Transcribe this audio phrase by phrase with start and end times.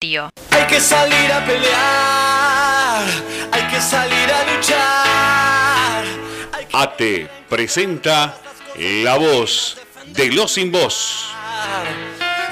[0.00, 0.30] Tío.
[0.50, 3.04] Hay que salir a pelear,
[3.52, 6.04] hay que salir a luchar.
[6.58, 8.38] que ATE presenta
[8.76, 9.76] La Voz
[10.06, 11.26] de los Sin Voz.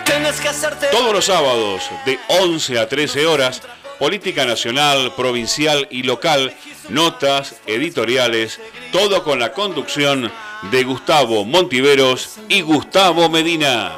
[0.04, 3.62] Tienes que hacerte Todos los sábados de 11 a 13 horas,
[3.98, 6.54] política nacional, provincial y local,
[6.90, 8.60] notas, editoriales,
[8.92, 10.30] todo con la conducción
[10.70, 13.96] de Gustavo Montiveros y Gustavo Medina.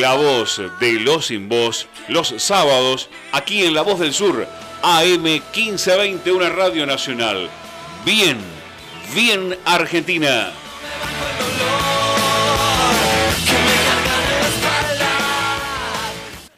[0.00, 4.46] La voz de los sin voz, los sábados, aquí en La Voz del Sur,
[4.82, 7.50] AM 1520, una radio nacional.
[8.04, 8.38] Bien,
[9.16, 10.52] bien Argentina.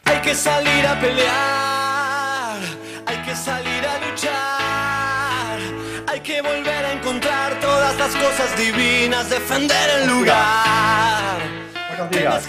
[0.04, 2.58] Hay que salir a pelear,
[3.06, 5.58] hay que salir a luchar,
[6.06, 11.59] hay que volver a encontrar todas las cosas divinas, defender el lugar.
[12.00, 12.48] Buenos días.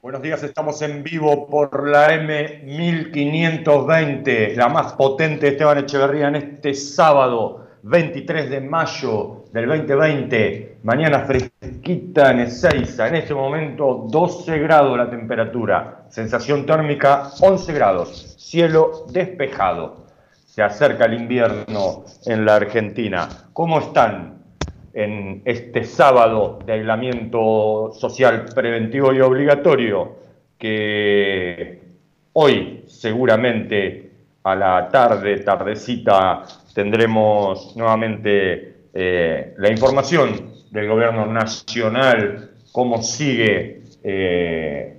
[0.00, 6.36] Buenos días, estamos en vivo por la M1520, la más potente de Esteban Echeverría en
[6.36, 10.78] este sábado 23 de mayo del 2020.
[10.84, 18.36] Mañana fresquita en Ezeiza, en este momento 12 grados la temperatura, sensación térmica 11 grados,
[18.38, 20.04] cielo despejado.
[20.46, 23.28] Se acerca el invierno en la Argentina.
[23.52, 24.33] ¿Cómo están?
[24.94, 30.16] En este sábado de aislamiento social preventivo y obligatorio,
[30.56, 31.80] que
[32.32, 34.10] hoy seguramente
[34.44, 44.98] a la tarde, tardecita, tendremos nuevamente eh, la información del gobierno nacional, cómo sigue eh,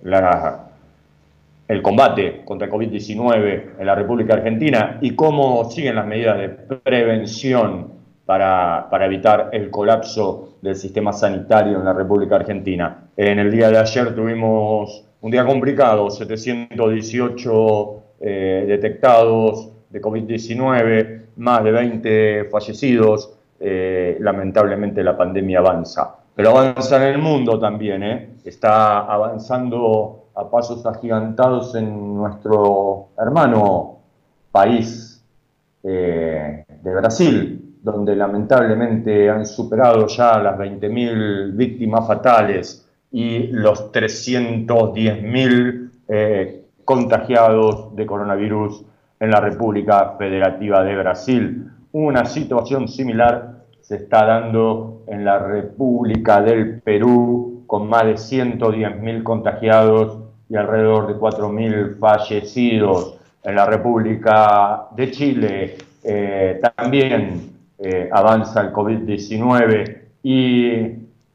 [1.67, 6.49] el combate contra el COVID-19 en la República Argentina y cómo siguen las medidas de
[6.49, 7.94] prevención
[8.25, 13.09] para, para, evitar el colapso del sistema sanitario en la República Argentina.
[13.15, 21.63] En el día de ayer tuvimos un día complicado, 718 eh, detectados de COVID-19, más
[21.63, 23.31] de 20 fallecidos.
[23.59, 28.35] Eh, lamentablemente la pandemia avanza, pero avanza en el mundo también, ¿eh?
[28.43, 33.99] está avanzando a pasos agigantados en nuestro hermano
[34.51, 35.25] país
[35.81, 46.63] de Brasil, donde lamentablemente han superado ya las 20.000 víctimas fatales y los 310.000 eh,
[46.83, 48.83] contagiados de coronavirus
[49.19, 51.69] en la República Federativa de Brasil.
[51.91, 59.21] Una situación similar se está dando en la República del Perú, con más de 110.000
[59.21, 63.19] contagiados y alrededor de 4.000 fallecidos.
[63.43, 67.53] En la República de Chile eh, también
[67.87, 70.71] eh, avanza el COVID-19 y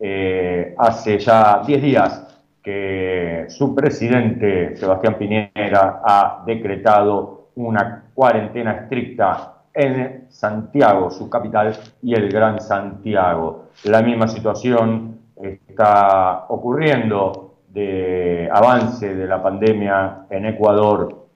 [0.00, 9.62] eh, hace ya 10 días que su presidente, Sebastián Piñera, ha decretado una cuarentena estricta
[9.72, 13.66] en Santiago, su capital, y el Gran Santiago.
[13.84, 21.26] La misma situación está ocurriendo de avance de la pandemia en Ecuador,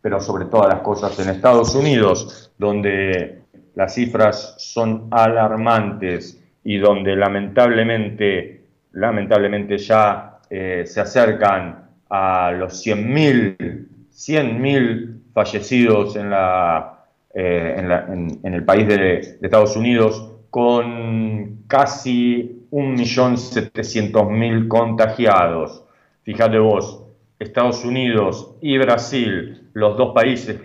[0.00, 3.38] pero sobre todas las cosas en Estados Unidos, donde
[3.78, 13.86] las cifras son alarmantes y donde lamentablemente, lamentablemente ya eh, se acercan a los 100.000
[14.10, 21.62] 100.000 fallecidos en, la, eh, en, la, en, el país de, de, Estados Unidos, con
[21.68, 25.84] casi 1.700.000 contagiados.
[26.24, 27.04] Fíjate vos,
[27.38, 30.58] Estados Unidos y Brasil, los dos países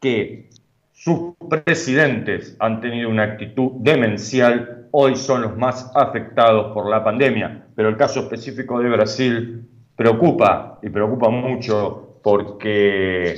[0.00, 0.50] que
[0.94, 7.66] sus presidentes han tenido una actitud demencial, hoy son los más afectados por la pandemia.
[7.74, 13.34] Pero el caso específico de Brasil preocupa y preocupa mucho porque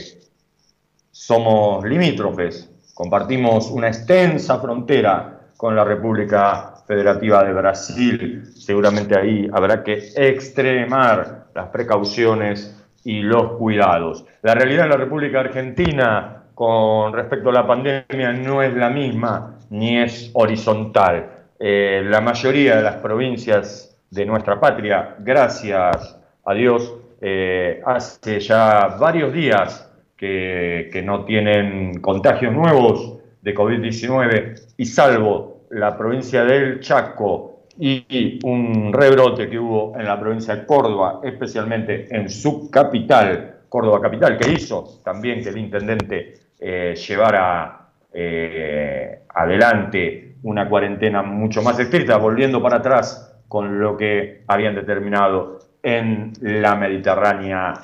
[1.10, 8.44] somos limítrofes, compartimos una extensa frontera con la República Federativa de Brasil.
[8.54, 14.26] Seguramente ahí habrá que extremar las precauciones y los cuidados.
[14.42, 19.58] La realidad en la República Argentina con respecto a la pandemia no es la misma
[19.68, 21.30] ni es horizontal.
[21.58, 28.96] Eh, la mayoría de las provincias de nuestra patria, gracias a Dios, eh, hace ya
[28.98, 36.80] varios días que, que, no tienen contagios nuevos de COVID-19 y salvo la provincia del
[36.80, 42.70] Chaco y, y un rebrote que hubo en la provincia de Córdoba, especialmente en su
[42.70, 51.22] capital, Córdoba capital, que hizo también que el intendente eh, llevara eh, adelante una cuarentena
[51.22, 57.74] mucho más estricta, volviendo para atrás con lo que habían determinado en la Mediterránea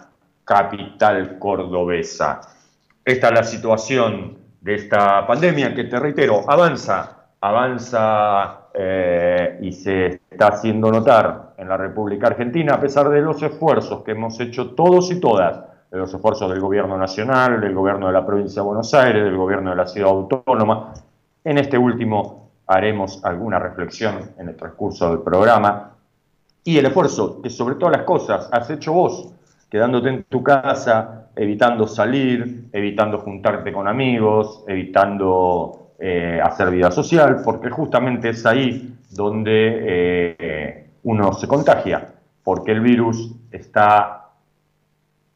[0.44, 2.40] capital cordobesa.
[3.04, 10.20] Esta es la situación de esta pandemia que, te reitero, avanza, avanza eh, y se
[10.30, 14.70] está haciendo notar en la República Argentina, a pesar de los esfuerzos que hemos hecho
[14.70, 15.60] todos y todas,
[15.92, 19.36] de los esfuerzos del gobierno nacional, del gobierno de la provincia de Buenos Aires, del
[19.36, 20.94] gobierno de la ciudad autónoma.
[21.44, 25.90] En este último haremos alguna reflexión en el transcurso del programa.
[26.64, 29.34] Y el esfuerzo que sobre todas las cosas has hecho vos,
[29.68, 37.42] quedándote en tu casa, evitando salir, evitando juntarte con amigos, evitando eh, hacer vida social,
[37.44, 44.21] porque justamente es ahí donde eh, uno se contagia, porque el virus está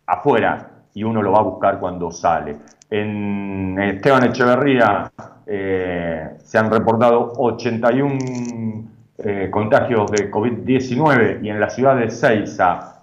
[0.06, 2.56] afuera y uno lo va a buscar cuando sale.
[2.88, 5.10] En Esteban Echeverría
[5.46, 8.18] eh, se han reportado 81
[9.50, 12.96] contagios de COVID-19 y en la ciudad de Ceiza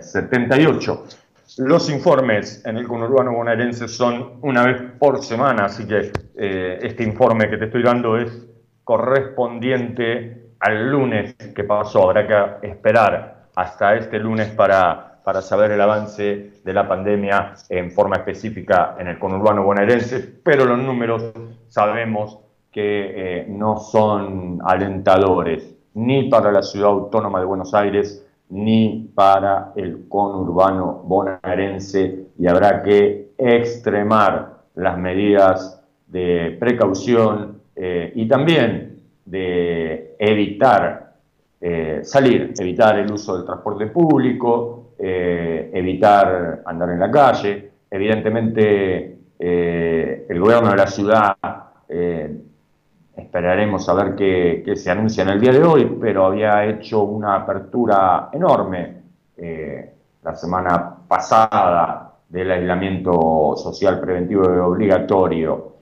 [0.00, 1.04] 78.
[1.08, 1.16] Eh,
[1.58, 7.04] Los informes en el conurbano bonaerense son una vez por semana, así que eh, este
[7.04, 8.46] informe que te estoy dando es
[8.82, 12.10] correspondiente al lunes que pasó.
[12.10, 12.26] Habrá
[12.60, 18.14] que esperar hasta este lunes para, para saber el avance de la pandemia en forma
[18.14, 21.32] específica en el conurbano bonaerense, pero los números
[21.66, 22.38] sabemos
[22.70, 29.72] que eh, no son alentadores ni para la ciudad autónoma de Buenos Aires, ni para
[29.74, 40.14] el conurbano bonaerense y habrá que extremar las medidas de precaución eh, y también de
[40.20, 41.14] evitar
[41.60, 47.70] eh, salir, evitar el uso del transporte público, eh, evitar andar en la calle.
[47.90, 51.36] Evidentemente, el gobierno de la ciudad
[53.16, 57.36] Esperaremos a ver qué, se anuncia en el día de hoy, pero había hecho una
[57.36, 59.02] apertura enorme
[59.38, 65.72] eh, la semana pasada del aislamiento social preventivo y obligatorio,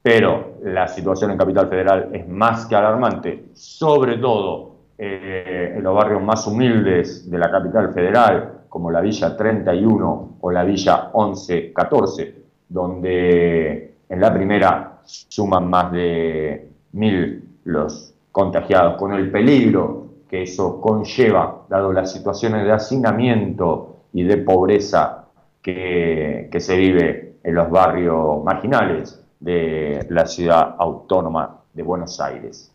[0.00, 5.96] pero la situación en Capital Federal es más que alarmante, sobre todo eh, en los
[5.96, 12.34] barrios más humildes de la Capital Federal, como la Villa 31 o la Villa 11-14,
[12.68, 20.80] donde en la primera suman más de mil los contagiados, con el peligro que eso
[20.80, 25.26] conlleva, dado las situaciones de hacinamiento y de pobreza
[25.62, 32.72] que, se vive en los barrios marginales de la ciudad autónoma de Buenos Aires.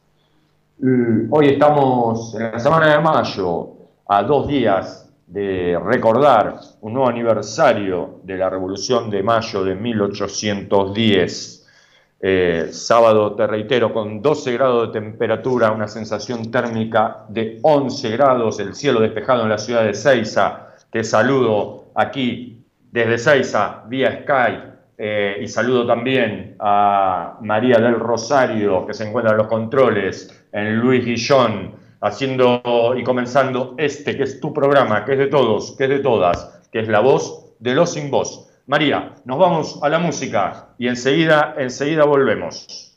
[0.80, 3.72] Mm, hoy estamos en la semana de mayo,
[4.08, 11.60] a dos días de recordar un nuevo aniversario de la Revolución de Mayo de 1810
[12.22, 18.60] eh, sábado, te reitero, con 12 grados de temperatura, una sensación térmica de 11 grados,
[18.60, 20.68] el cielo despejado en la ciudad de Ceiza.
[20.92, 24.60] Te saludo aquí desde Ceiza, vía Sky,
[24.98, 30.76] eh, y saludo también a María del Rosario, que se encuentra en los controles, en
[30.76, 32.62] Luis Guillón, haciendo
[32.98, 36.62] y comenzando este, que es tu programa, que es de todos, que es de todas,
[36.72, 38.48] que es la voz de los sin voz.
[38.68, 42.89] María, nos vamos a la música y enseguida, enseguida volvemos.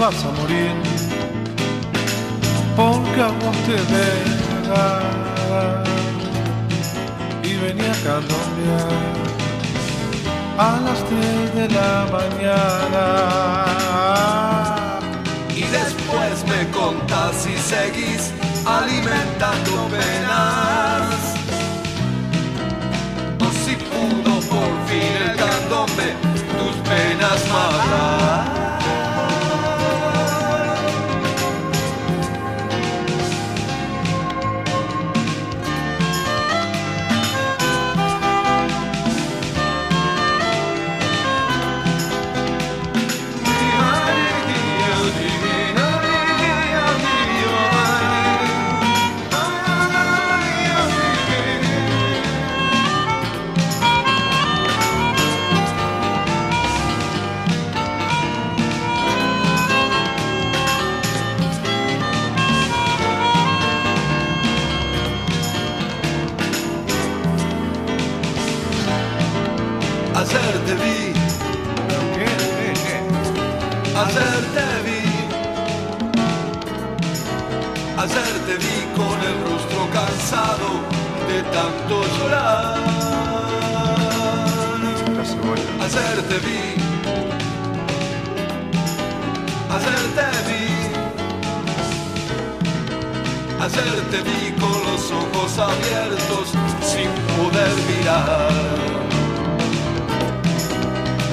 [0.00, 0.72] Vas a morir,
[2.74, 4.84] porque a vos te venga
[7.42, 8.88] y venía a cambiar
[10.56, 13.06] a las 3 de la mañana.
[15.54, 18.32] Y después me contás si seguís
[18.64, 21.14] alimentando penas.
[23.38, 26.08] O si pudo por fin el candombe
[26.58, 28.19] tus penas matar.
[80.30, 80.70] Cansado
[81.28, 82.74] de tanto llorar.
[85.84, 86.62] Ayer te vi.
[89.74, 90.64] Ayer te vi.
[93.64, 96.46] Ayer te vi con los ojos abiertos
[96.82, 98.50] sin poder mirar.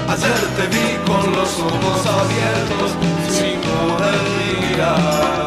[0.10, 2.92] Ayer te vi con los ojos abiertos
[3.30, 4.22] sin poder
[4.72, 5.47] mirar.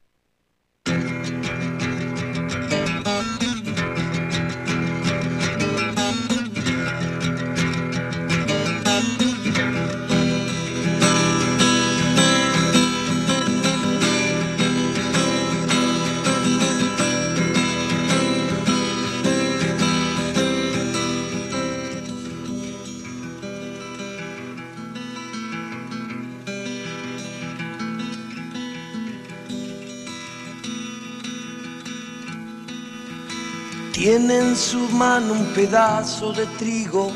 [34.03, 37.11] Tiene en su mano un pedazo de trigo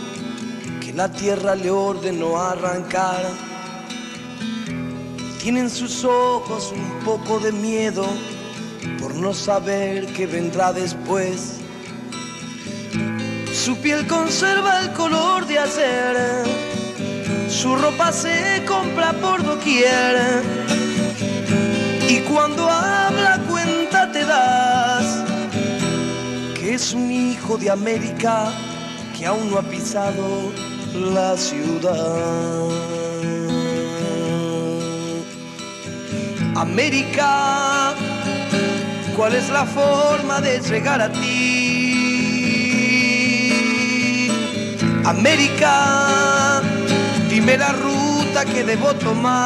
[0.80, 3.24] que la tierra le ordenó arrancar.
[5.42, 8.06] Tiene en sus ojos un poco de miedo
[9.00, 11.56] por no saber qué vendrá después.
[13.52, 16.44] Su piel conserva el color de ayer,
[17.50, 20.44] su ropa se compra por doquier.
[22.08, 25.25] Y cuando habla cuenta te das
[26.76, 28.52] es un hijo de América
[29.18, 30.52] que aún no ha pisado
[30.94, 32.70] la ciudad.
[36.56, 37.94] América,
[39.16, 41.22] ¿cuál es la forma de llegar a ti?
[45.06, 46.62] América,
[47.30, 49.46] dime la ruta que debo tomar.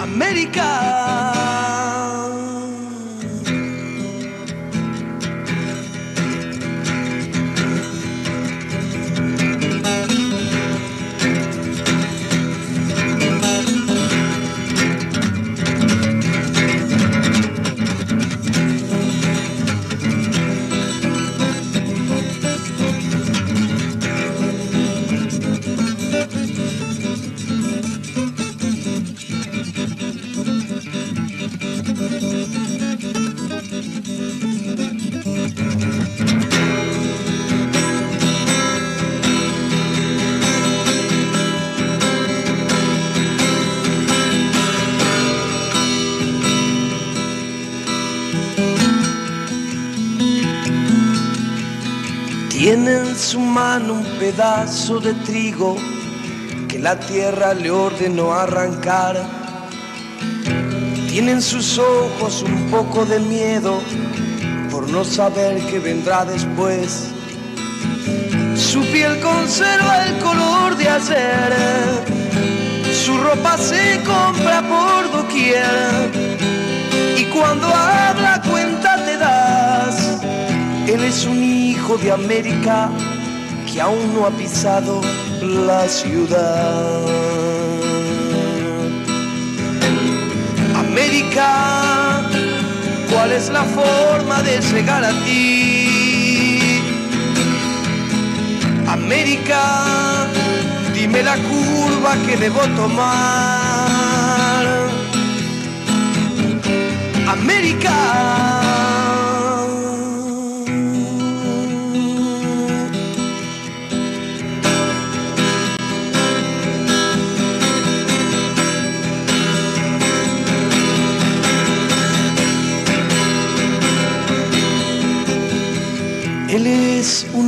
[0.00, 1.37] América.
[52.88, 55.76] Tiene en su mano un pedazo de trigo
[56.68, 59.14] que la tierra le ordenó arrancar.
[61.06, 63.78] Tiene en sus ojos un poco de miedo
[64.70, 67.10] por no saber qué vendrá después.
[68.56, 71.52] Su piel conserva el color de ayer,
[73.04, 76.10] su ropa se compra por doquier
[77.18, 78.97] y cuando habla cuenta
[80.98, 82.90] él es un hijo de América
[83.70, 85.00] que aún no ha pisado
[85.40, 87.02] la ciudad.
[90.76, 92.22] América,
[93.10, 96.80] ¿cuál es la forma de llegar a ti?
[98.88, 100.26] América,
[100.94, 104.66] dime la curva que debo tomar.
[107.28, 108.77] América.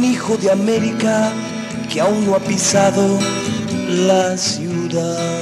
[0.05, 1.33] Hijo de América
[1.93, 3.19] que aún no ha pisado
[3.89, 5.40] la ciudad.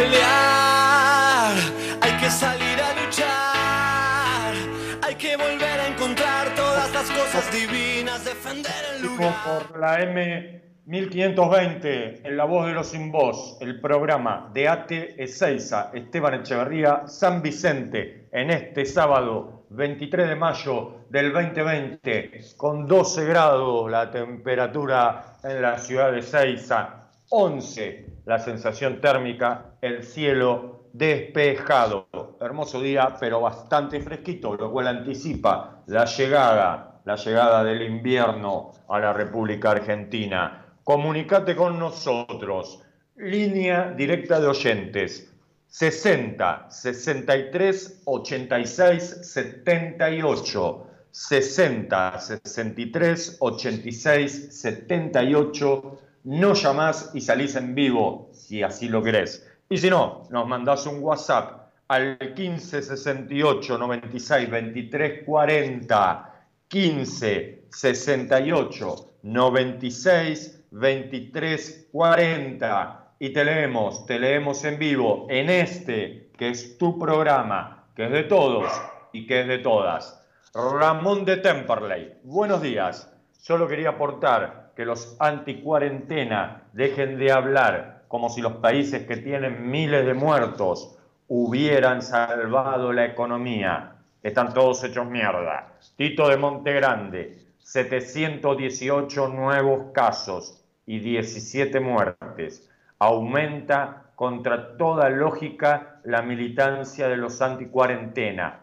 [0.00, 1.54] Pelear,
[2.00, 4.54] hay que salir a luchar,
[5.02, 9.34] hay que volver a encontrar todas las cosas divinas, defender el lugar.
[9.44, 15.22] Por la M 1520, en la voz de los sin voz, el programa de Ate
[15.22, 23.24] Ezeiza, Esteban Echeverría, San Vicente, en este sábado 23 de mayo del 2020, con 12
[23.26, 32.08] grados la temperatura en la ciudad de Ezeiza, 11 la sensación térmica, el cielo despejado.
[32.40, 38.98] Hermoso día, pero bastante fresquito, lo cual anticipa la llegada, la llegada del invierno a
[38.98, 40.66] la República Argentina.
[40.84, 42.82] Comunicate con nosotros.
[43.16, 45.26] Línea directa de oyentes.
[45.68, 58.62] 60 63 86 78 60 63 86 78 no llamás y salís en vivo, si
[58.62, 59.46] así lo querés.
[59.68, 66.34] Y si no, nos mandás un WhatsApp al 15 68 96 23 40,
[66.68, 76.48] 15 68 96 23 40 y te leemos, te leemos en vivo en este que
[76.48, 78.72] es tu programa, que es de todos
[79.12, 80.26] y que es de todas.
[80.54, 83.12] Ramón de Temperley, buenos días.
[83.32, 89.70] Solo quería aportar que los anticuarentena dejen de hablar como si los países que tienen
[89.70, 90.96] miles de muertos
[91.28, 93.96] hubieran salvado la economía.
[94.22, 95.74] Están todos hechos mierda.
[95.96, 102.66] Tito de Montegrande, 718 nuevos casos y 17 muertes.
[102.98, 108.60] Aumenta contra toda lógica la militancia de los anticuarentena.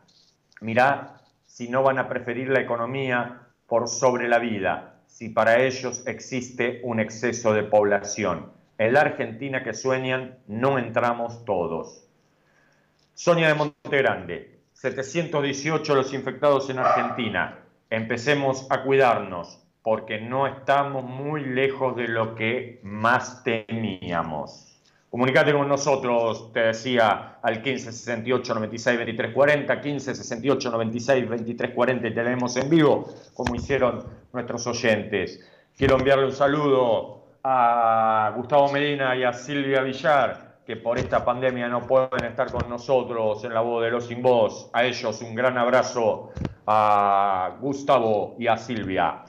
[0.62, 6.04] Mirá si no van a preferir la economía por sobre la vida si para ellos
[6.06, 8.52] existe un exceso de población.
[8.78, 12.08] En la Argentina que sueñan no entramos todos.
[13.16, 17.58] Sonia de Montegrande, 718 los infectados en Argentina.
[17.90, 24.77] Empecemos a cuidarnos porque no estamos muy lejos de lo que más temíamos.
[25.10, 31.72] Comunicate con nosotros, te decía, al 15 68 96 23 40, 15 68 96 23
[31.74, 35.40] 40 y te leemos en vivo, como hicieron nuestros oyentes.
[35.78, 41.70] Quiero enviarle un saludo a Gustavo Medina y a Silvia Villar, que por esta pandemia
[41.70, 44.70] no pueden estar con nosotros en la voz de los sin voz.
[44.74, 46.32] A ellos un gran abrazo
[46.66, 49.24] a Gustavo y a Silvia.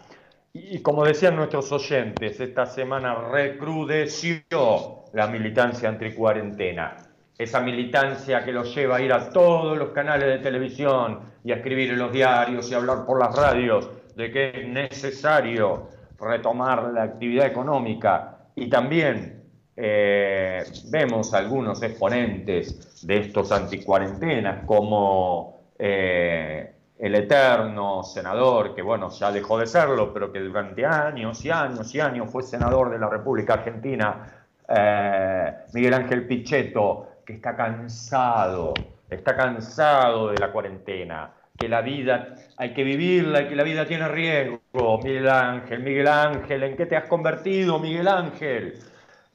[0.52, 6.96] Y como decían nuestros oyentes, esta semana recrudeció la militancia anticuarentena.
[7.36, 11.56] Esa militancia que los lleva a ir a todos los canales de televisión y a
[11.56, 16.90] escribir en los diarios y a hablar por las radios de que es necesario retomar
[16.92, 18.38] la actividad económica.
[18.56, 19.44] Y también
[19.76, 25.58] eh, vemos algunos exponentes de estos anticuarentenas como...
[25.78, 31.50] Eh, el eterno senador, que bueno, ya dejó de serlo, pero que durante años y
[31.50, 34.26] años y años fue senador de la República Argentina,
[34.68, 38.74] eh, Miguel Ángel Pichetto, que está cansado,
[39.08, 44.08] está cansado de la cuarentena, que la vida hay que vivirla que la vida tiene
[44.08, 44.98] riesgo.
[45.02, 48.74] Miguel Ángel, Miguel Ángel, ¿en qué te has convertido, Miguel Ángel?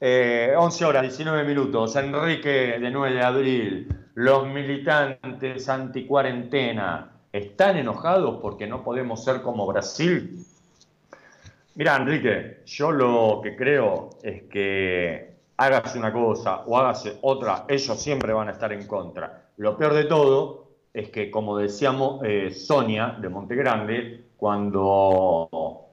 [0.00, 8.64] eh, horas, 19 minutos, Enrique de 9 de abril, los militantes anticuarentena ¿Están enojados porque
[8.68, 10.38] no podemos ser como Brasil?
[11.74, 18.00] Mira, Enrique, yo lo que creo es que hagas una cosa o hagas otra, ellos
[18.00, 19.48] siempre van a estar en contra.
[19.56, 25.48] Lo peor de todo es que, como decíamos eh, Sonia de Montegrande, cuando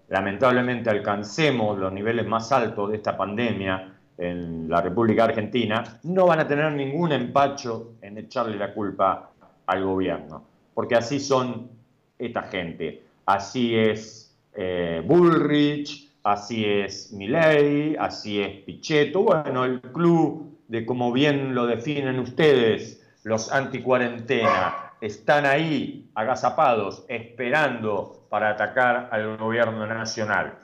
[0.09, 6.41] lamentablemente alcancemos los niveles más altos de esta pandemia en la República Argentina, no van
[6.41, 9.31] a tener ningún empacho en echarle la culpa
[9.65, 11.69] al gobierno porque así son
[12.17, 13.03] esta gente.
[13.25, 21.11] Así es eh, Bullrich, así es Milley, así es Pichetto, bueno, el club de como
[21.11, 30.59] bien lo definen ustedes, los anticuarentena, están ahí agazapados, esperando para atacar al gobierno nacional.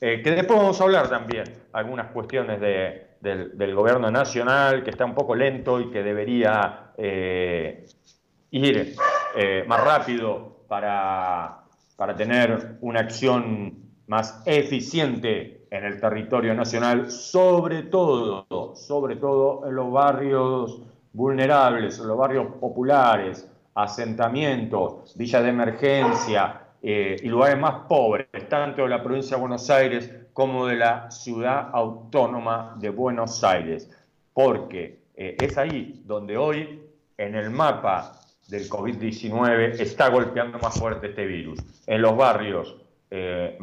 [0.00, 5.04] Eh, que después vamos a hablar también algunas cuestiones de del, gobierno nacional, que está
[5.04, 7.86] un poco lento y que debería eh,
[8.50, 8.96] ir
[9.36, 11.64] eh, más rápido para,
[11.96, 13.74] para tener una acción
[14.06, 20.82] más eficiente en el territorio nacional, sobre todo, sobre todo en los barrios
[21.12, 28.82] vulnerables, en los barrios populares, asentamientos, villas de emergencia eh, y lugares más pobres, tanto
[28.82, 33.90] de la provincia de Buenos Aires como de la ciudad autónoma de Buenos Aires,
[34.32, 36.82] porque eh, es ahí donde hoy
[37.18, 42.76] en el mapa del COVID-19 está golpeando más fuerte este virus, en los barrios
[43.10, 43.58] eh,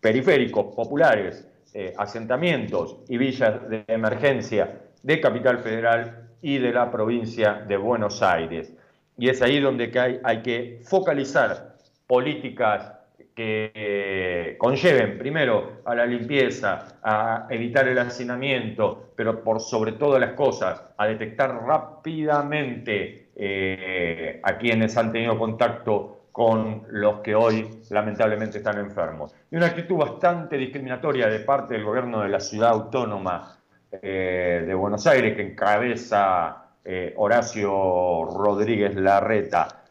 [0.00, 1.48] periféricos, populares,
[1.98, 8.72] asentamientos y villas de emergencia de Capital Federal y de la provincia de Buenos Aires.
[9.18, 12.95] Y es ahí donde hay, hay que focalizar políticas
[13.36, 20.18] que eh, conlleven primero a la limpieza, a evitar el hacinamiento, pero por sobre todas
[20.18, 27.68] las cosas, a detectar rápidamente eh, a quienes han tenido contacto con los que hoy
[27.90, 29.34] lamentablemente están enfermos.
[29.50, 33.58] Y una actitud bastante discriminatoria de parte del gobierno de la ciudad autónoma
[33.92, 36.62] eh, de Buenos Aires, que encabeza
[37.16, 39.82] Horacio Rodríguez Larreta,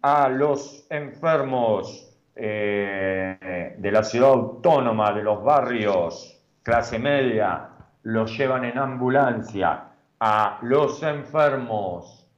[0.00, 2.05] a los enfermos
[2.38, 7.68] eh, de la ciudad autónoma, de los barrios, clase media,
[8.02, 9.84] los llevan en ambulancia,
[10.20, 12.28] a los enfermos,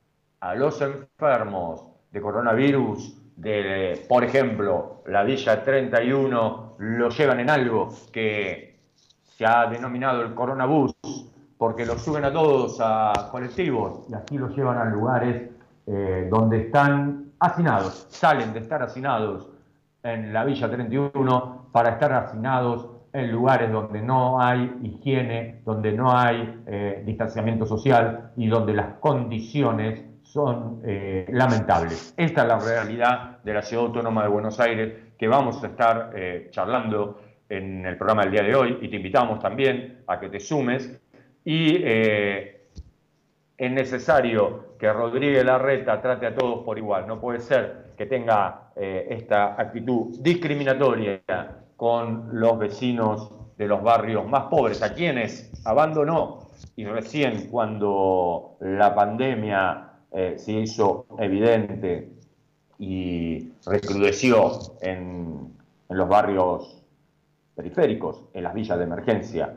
[0.40, 7.88] a los enfermos de coronavirus, de, por ejemplo, la Villa 31, los llevan en algo
[8.12, 8.78] que
[9.22, 10.94] se ha denominado el coronabús,
[11.56, 15.50] porque los suben a todos a colectivos y aquí los llevan a lugares
[15.86, 19.57] eh, donde están hacinados, salen de estar hacinados
[20.02, 26.16] en la Villa 31 para estar hacinados en lugares donde no hay higiene, donde no
[26.16, 32.14] hay eh, distanciamiento social y donde las condiciones son eh, lamentables.
[32.16, 36.12] Esta es la realidad de la Ciudad Autónoma de Buenos Aires que vamos a estar
[36.50, 40.38] charlando en el programa del día de hoy y te invitamos también a que te
[40.38, 41.00] sumes
[41.44, 42.68] y eh,
[43.56, 47.06] es necesario que Rodríguez Larreta trate a todos por igual.
[47.06, 51.20] No puede ser que tenga eh, esta actitud discriminatoria
[51.76, 58.94] con los vecinos de los barrios más pobres, a quienes abandonó y recién cuando la
[58.94, 62.08] pandemia eh, se hizo evidente
[62.78, 65.56] y recrudeció en
[65.88, 66.80] los barrios
[67.56, 69.56] periféricos, en las villas de emergencia,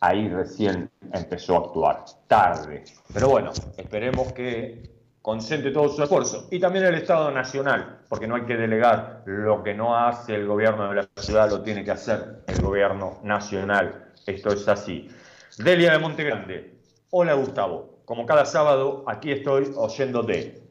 [0.00, 2.82] ahí recién empezó a actuar, tarde.
[3.14, 4.97] Pero bueno, esperemos que
[5.28, 6.48] concentre todo su esfuerzo.
[6.50, 10.46] Y también el Estado Nacional, porque no hay que delegar lo que no hace el
[10.46, 14.06] gobierno de la ciudad, lo tiene que hacer el gobierno nacional.
[14.26, 15.06] Esto es así.
[15.58, 16.78] Delia de Montegrande.
[17.10, 20.62] Hola Gustavo, como cada sábado aquí estoy oyéndote.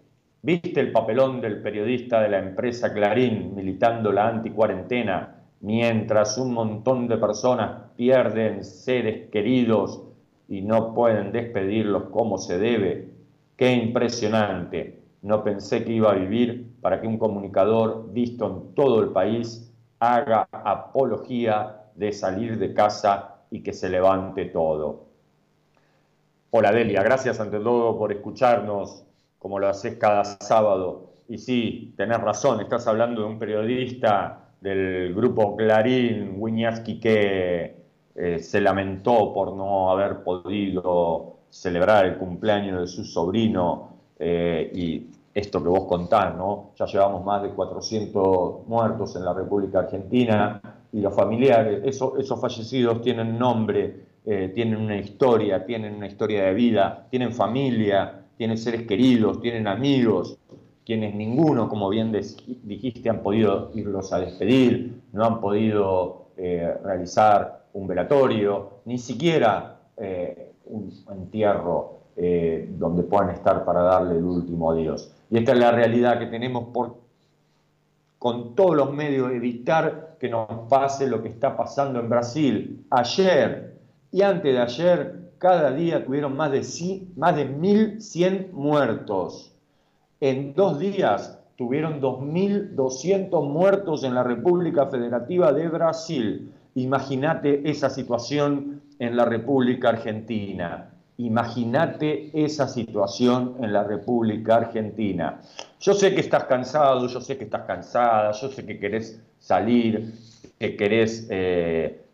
[0.42, 7.08] ¿Viste el papelón del periodista de la empresa Clarín militando la anticuarentena mientras un montón
[7.08, 10.02] de personas pierden seres queridos
[10.48, 13.17] y no pueden despedirlos como se debe.
[13.58, 15.02] Qué impresionante.
[15.24, 19.74] No pensé que iba a vivir para que un comunicador visto en todo el país
[20.00, 25.08] haga apología de salir de casa y que se levante todo.
[26.52, 29.04] Hola Delia, gracias ante todo por escucharnos
[29.40, 31.14] como lo haces cada sábado.
[31.28, 37.76] Y sí, tenés razón, estás hablando de un periodista del grupo Clarín, Wiñaski, que
[38.16, 43.90] eh, se lamentó por no haber podido celebrar el cumpleaños de su sobrino
[44.20, 46.72] eh, y esto que vos contás, ¿no?
[46.78, 53.02] Ya llevamos más de 400 muertos en la República Argentina y los familiares, esos fallecidos
[53.02, 58.86] tienen nombre, eh, tienen una historia, tienen una historia de vida, tienen familia, tienen seres
[58.88, 60.38] queridos, tienen amigos,
[60.86, 62.12] quienes ninguno, como bien
[62.64, 69.74] dijiste, han podido irlos a despedir, no han podido eh, realizar un velatorio, ni siquiera
[70.70, 75.14] un entierro eh, donde puedan estar para darle el último adiós.
[75.30, 76.96] Y esta es la realidad que tenemos por,
[78.18, 82.86] con todos los medios, evitar que nos pase lo que está pasando en Brasil.
[82.90, 83.68] Ayer
[84.12, 86.62] y antes de ayer, cada día tuvieron más de,
[87.16, 89.54] más de 1.100 muertos.
[90.20, 96.52] En dos días tuvieron 2.200 muertos en la República Federativa de Brasil.
[96.78, 100.92] Imagínate esa situación en la República Argentina.
[101.18, 105.42] Imagínate esa situación en la República Argentina.
[105.80, 110.14] Yo sé que estás cansado, yo sé que estás cansada, yo sé que querés salir,
[110.60, 112.06] que querés eh,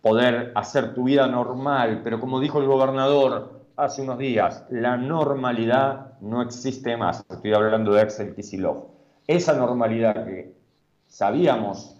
[0.00, 6.18] poder hacer tu vida normal, pero como dijo el gobernador hace unos días, la normalidad
[6.22, 7.22] no existe más.
[7.28, 8.86] Estoy hablando de Axel Kisilov.
[9.26, 10.54] Esa normalidad que
[11.08, 11.94] sabíamos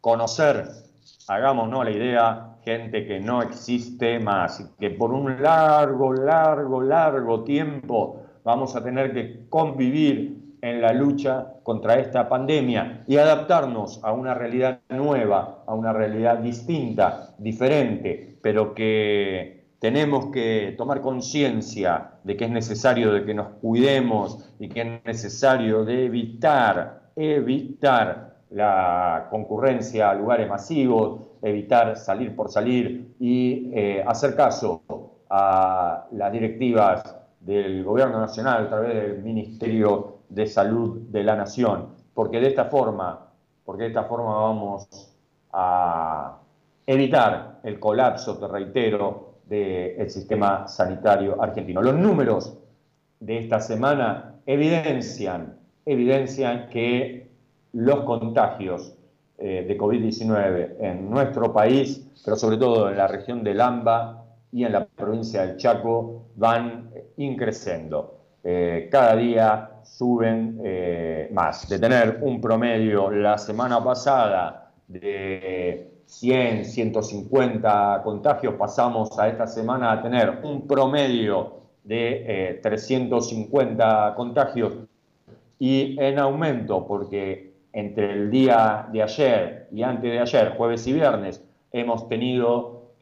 [0.00, 0.87] conocer,
[1.30, 8.22] hagámonos la idea, gente que no existe más, que por un largo, largo, largo tiempo
[8.44, 14.34] vamos a tener que convivir en la lucha contra esta pandemia y adaptarnos a una
[14.34, 22.46] realidad nueva, a una realidad distinta, diferente, pero que tenemos que tomar conciencia de que
[22.46, 30.10] es necesario de que nos cuidemos y que es necesario de evitar, evitar la concurrencia
[30.10, 34.82] a lugares masivos, evitar salir por salir y eh, hacer caso
[35.30, 41.88] a las directivas del Gobierno Nacional a través del Ministerio de salud de la nación,
[42.14, 43.28] porque de esta forma,
[43.64, 44.88] porque de esta forma vamos
[45.52, 46.38] a
[46.86, 51.80] evitar el colapso, te reitero, del sistema sanitario argentino.
[51.80, 52.58] Los números
[53.20, 57.27] de esta semana evidencian, evidencian que
[57.72, 58.94] los contagios
[59.38, 64.64] eh, de COVID-19 en nuestro país, pero sobre todo en la región del AMBA y
[64.64, 68.18] en la provincia del Chaco, van increciendo.
[68.42, 71.68] Eh, cada día suben eh, más.
[71.68, 79.92] De tener un promedio la semana pasada de 100, 150 contagios, pasamos a esta semana
[79.92, 84.72] a tener un promedio de 350 eh, contagios
[85.58, 87.47] y en aumento porque
[87.78, 92.94] entre el día de ayer y antes de ayer, jueves y viernes, hemos tenido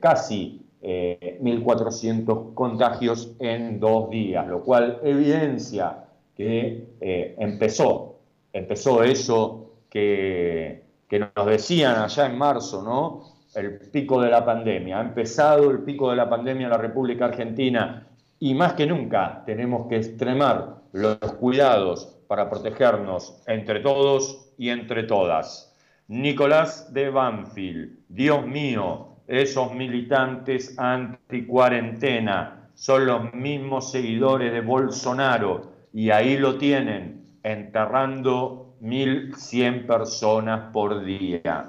[0.00, 9.74] casi 1.400 eh, contagios en dos días, lo cual evidencia que eh, empezó, empezó eso
[9.90, 13.20] que, que, nos decían allá en marzo, ¿no?
[13.54, 15.00] El pico de la pandemia.
[15.00, 18.06] Ha empezado el pico de la pandemia en la República Argentina
[18.38, 25.02] y más que nunca tenemos que extremar los cuidados para protegernos entre todos y entre
[25.02, 25.76] todas.
[26.08, 36.08] Nicolás de Banfield, Dios mío, esos militantes anti-cuarentena son los mismos seguidores de Bolsonaro y
[36.08, 41.66] ahí lo tienen, enterrando 1.100 personas por día.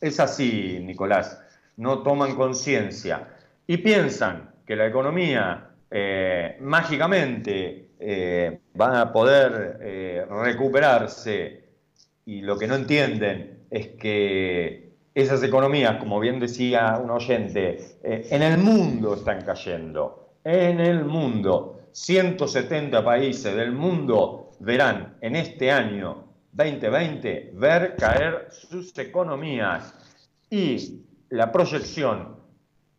[0.00, 1.42] Es así, Nicolás,
[1.78, 3.26] no toman conciencia
[3.66, 11.64] y piensan que la economía eh, mágicamente eh, va a poder eh, recuperarse
[12.26, 18.28] y lo que no entienden es que esas economías, como bien decía un oyente, eh,
[18.30, 20.36] en el mundo están cayendo.
[20.44, 21.80] En el mundo.
[21.92, 29.94] 170 países del mundo verán en este año 2020 ver caer sus economías.
[30.50, 32.36] Y la proyección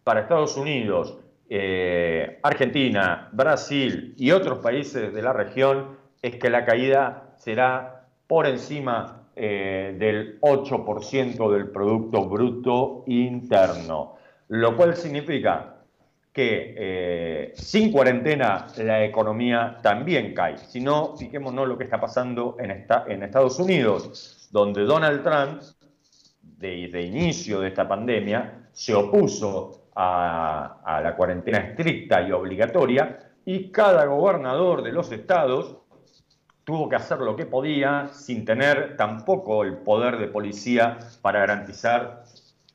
[0.04, 6.66] para Estados Unidos, eh, Argentina, Brasil y otros países de la región es que la
[6.66, 14.16] caída será por encima eh, del 8% del Producto Bruto Interno,
[14.48, 15.76] lo cual significa
[16.36, 20.58] que eh, sin cuarentena la economía también cae.
[20.58, 22.72] Si no, fijémonos lo que está pasando en,
[23.22, 25.62] Estados Unidos, donde Donald Trump,
[26.42, 33.72] desde inicio de esta pandemia, se opuso a, a la cuarentena estricta y obligatoria y
[33.72, 35.78] cada gobernador de los estados
[36.66, 42.24] tuvo que hacer lo que podía sin tener tampoco el poder de policía para garantizar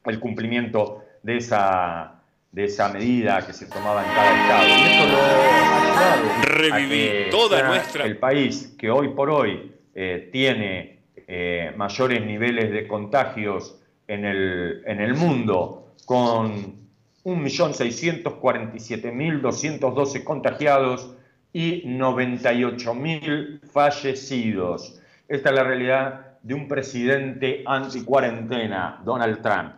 [0.05, 4.69] el cumplimiento de esa, de esa medida que se tomaba en cada estado.
[4.69, 8.05] Y esto lo ha ayudado Revivir toda nuestra...
[8.05, 14.83] El país que hoy por hoy eh, tiene eh, mayores niveles de contagios en el,
[14.87, 16.90] en el mundo, con
[17.25, 21.11] 1.647.212 contagiados,
[21.53, 25.01] y 98.000 fallecidos.
[25.29, 29.73] Esta es la realidad de un presidente anti-cuarentena, Donald Trump.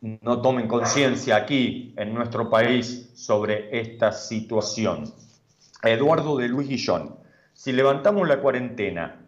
[0.00, 5.12] no tomen conciencia aquí en nuestro país sobre esta situación.
[5.82, 7.16] Eduardo de Luis Guillón,
[7.52, 9.20] si levantamos la cuarentena,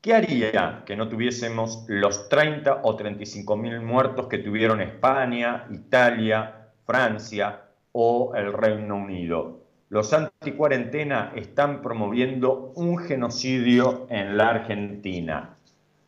[0.00, 6.70] ¿qué haría que no tuviésemos los 30 o 35 mil muertos que tuvieron España, Italia,
[6.84, 9.60] Francia o el Reino Unido?
[9.88, 15.56] Los anticuarentena están promoviendo un genocidio en la Argentina.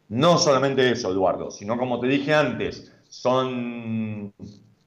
[0.08, 4.32] No solamente eso, Eduardo, sino como te dije antes, son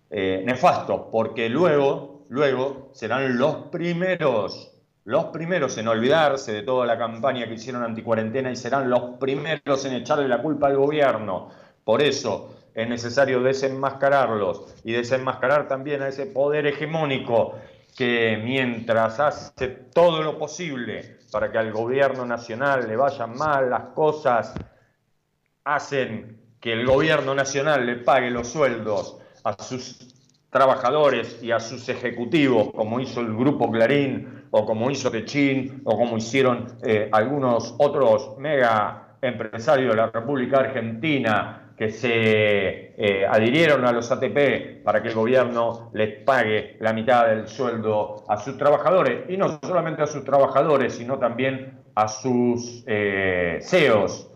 [0.10, 4.72] eh, nefastos, porque luego, luego serán los primeros,
[5.06, 9.86] los primeros en olvidarse de toda la campaña que hicieron anticuarentena y serán los primeros
[9.86, 11.50] en echarle la culpa al gobierno.
[11.84, 17.56] Por eso es necesario desenmascararlos y desenmascarar también a ese poder hegemónico
[17.98, 23.84] que mientras hace todo lo posible para que al gobierno nacional le vayan mal las
[23.94, 24.54] cosas,
[25.64, 29.97] hacen que el gobierno nacional le pague los sueldos a sus
[30.52, 35.97] trabajadores y a sus ejecutivos, como hizo el Grupo Clarín, o como hizo Techín, o
[35.97, 43.86] como hicieron eh, algunos otros mega empresarios de la República Argentina que se eh, adhirieron
[43.86, 48.56] a los ATP para que el gobierno les pague la mitad del sueldo a sus
[48.58, 54.28] trabajadores, y no solamente a sus trabajadores, sino también a sus eh, CEOs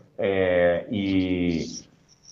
[0.89, 1.85] y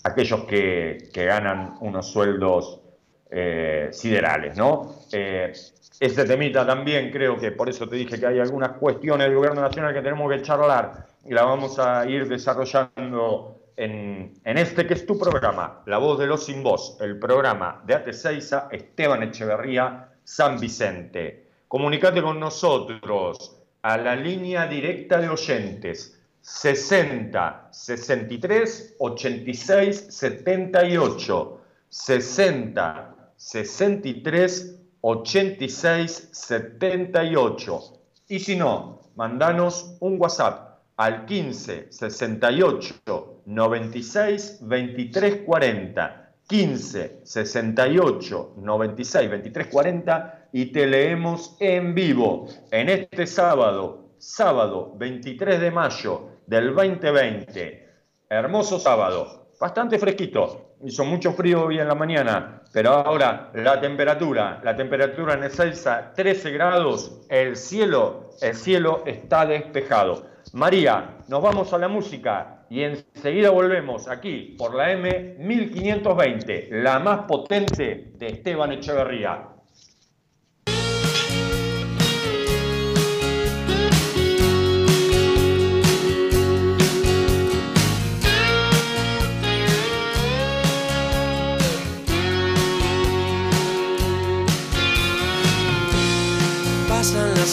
[0.03, 2.81] aquellos que, ganan unos sueldos
[3.29, 4.95] eh, siderales, ¿no?
[5.11, 5.53] Eh,
[5.99, 9.61] ese temita también creo que por eso te dije que hay algunas cuestiones del gobierno
[9.61, 15.05] nacional que tenemos que charlar y la vamos a ir desarrollando en, este que es
[15.05, 20.59] tu programa, La Voz de los Sin Voz, el programa de AT6A, Esteban Echeverría, San
[20.59, 21.47] Vicente.
[21.67, 26.12] Comunicate con nosotros a la línea directa de oyentes
[26.43, 37.81] 60 63 86 78 60 63 86 78
[38.27, 49.29] y si no, mandanos un WhatsApp al 15 68 96 23 40 15 68 96
[49.29, 56.73] 23 40 y te leemos en vivo en este sábado, sábado 23 de mayo del
[56.73, 57.89] 2020.
[58.29, 64.59] Hermoso sábado, bastante fresquito, hizo mucho frío hoy en la mañana, pero ahora la temperatura,
[64.63, 70.25] la temperatura en Ezeiza 13 grados, el cielo, el cielo está despejado.
[70.53, 76.99] María, nos vamos a la música y enseguida volvemos aquí por la M 1520, la
[76.99, 79.52] más potente de Esteban Echeverría.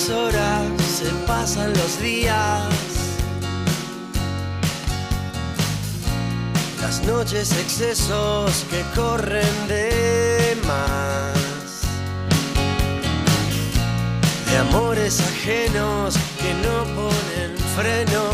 [0.09, 2.65] Horas, se pasan los días.
[6.81, 11.83] Las noches excesos que corren de más.
[14.49, 18.25] De amores ajenos que no ponen freno.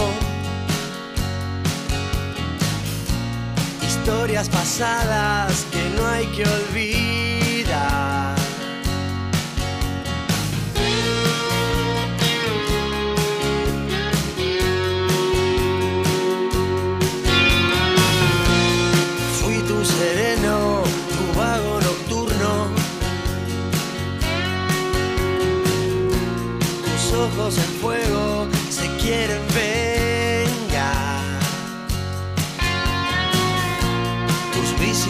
[3.82, 7.25] Historias pasadas que no hay que olvidar.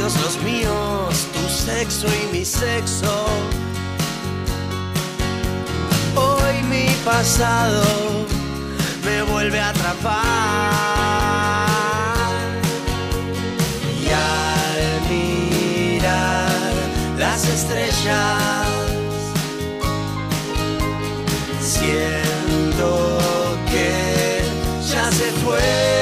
[0.06, 3.26] Los míos, tu sexo y mi sexo.
[6.14, 7.82] Hoy mi pasado
[9.04, 10.22] me vuelve a atrapar.
[14.00, 16.72] Y al mirar
[17.18, 18.66] las estrellas
[23.72, 24.42] que
[24.88, 25.95] ya se fue.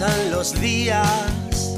[0.00, 1.76] Pasan los días.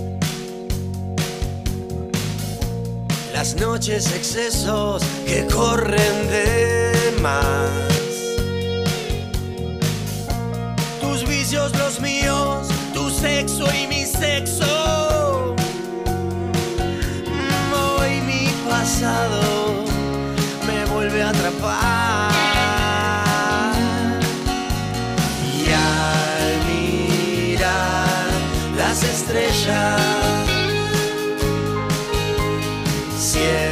[3.33, 7.71] Las noches excesos que corren de más.
[11.01, 15.55] Tus vicios, los míos, tu sexo y mi sexo.
[17.75, 19.85] Hoy mi pasado
[20.67, 22.12] me vuelve a atrapar.
[29.63, 30.49] Estrellas,
[33.17, 33.72] siento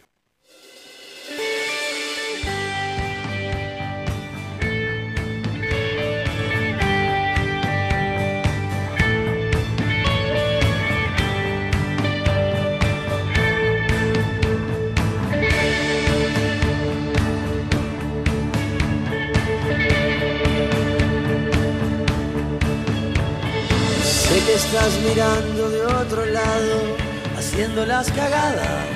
[24.65, 26.95] Estás mirando de otro lado,
[27.37, 28.95] haciendo las cagadas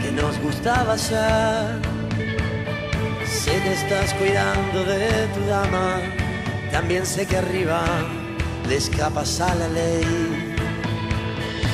[0.00, 1.80] que nos gustaba hacer.
[3.26, 6.00] Sé que estás cuidando de tu dama,
[6.70, 7.82] también sé que arriba
[8.68, 10.54] le escapas a la ley.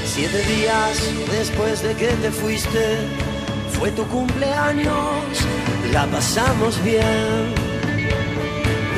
[0.07, 0.97] Siete días
[1.31, 2.97] después de que te fuiste,
[3.79, 5.25] fue tu cumpleaños,
[5.93, 7.55] la pasamos bien.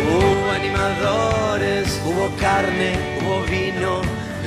[0.07, 4.01] Hubo animadores, hubo carne, hubo vino,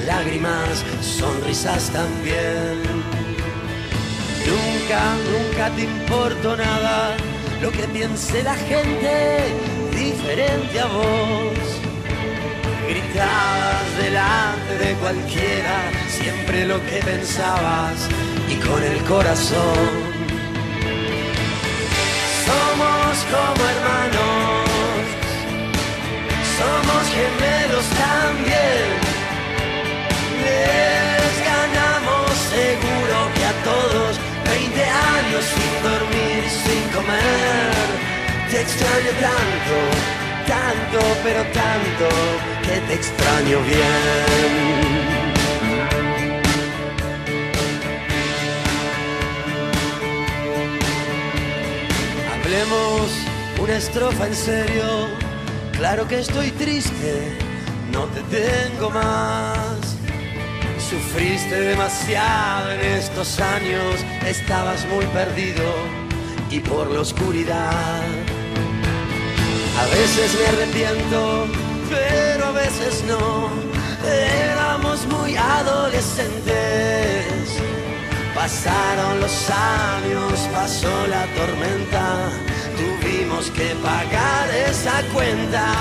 [0.06, 2.82] lágrimas, sonrisas también.
[4.48, 7.16] Nunca, nunca te importó nada
[7.62, 9.40] lo que piense la gente
[9.96, 11.82] diferente a vos.
[12.90, 18.08] Gritabas delante de cualquiera siempre lo que pensabas
[18.50, 20.12] y con el corazón.
[22.46, 24.68] Somos como hermanos,
[26.58, 29.01] somos gemelos también.
[30.48, 34.12] Les ganamos seguro que a todos
[34.46, 37.86] 20 años sin dormir, sin comer.
[38.50, 39.76] Te extraño tanto,
[40.48, 42.08] tanto, pero tanto,
[42.66, 45.02] que te extraño bien.
[52.34, 53.12] Hablemos
[53.62, 55.08] una estrofa en serio.
[55.72, 57.38] Claro que estoy triste,
[57.94, 59.71] no te tengo más.
[60.92, 63.96] Sufriste demasiado en estos años,
[64.28, 65.64] estabas muy perdido
[66.50, 68.04] y por la oscuridad.
[69.80, 71.48] A veces me arrepiento,
[71.90, 73.52] pero a veces no.
[74.06, 77.62] Éramos muy adolescentes.
[78.36, 82.34] Pasaron los años, pasó la tormenta,
[82.76, 85.74] tuvimos que pagar esa cuenta.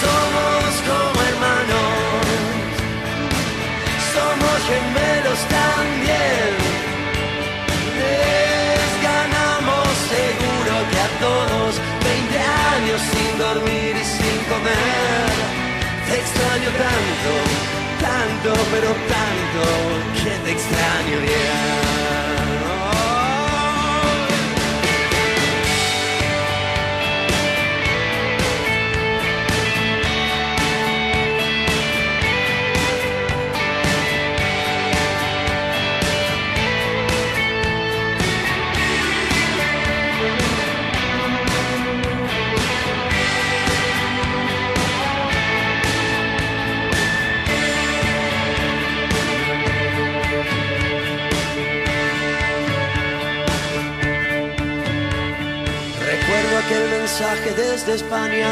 [0.00, 2.26] Somos como hermanos,
[4.14, 6.50] somos gemelos también.
[8.00, 11.72] Les ganamos seguro que a todos.
[12.04, 12.38] Veinte
[12.76, 15.32] años sin dormir y sin comer.
[16.06, 17.32] Te extraño tanto,
[18.06, 19.62] tanto, pero tanto
[20.22, 22.35] que te extraño bien.
[56.74, 58.50] Mensaje desde España,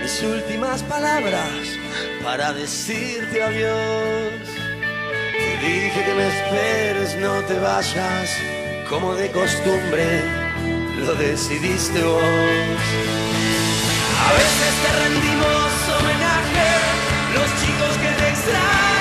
[0.00, 1.78] mis últimas palabras
[2.22, 4.46] para decirte adiós.
[5.32, 8.30] Te dije que me esperes, no te vayas,
[8.88, 10.22] como de costumbre
[11.04, 12.22] lo decidiste vos.
[14.26, 16.68] A veces te rendimos homenaje,
[17.34, 18.93] los chicos que te extrañan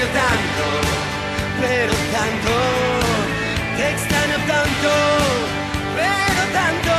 [0.00, 0.64] extraño tanto,
[1.60, 2.52] pero tanto,
[3.76, 4.92] te extraño tanto
[6.52, 6.96] tanto,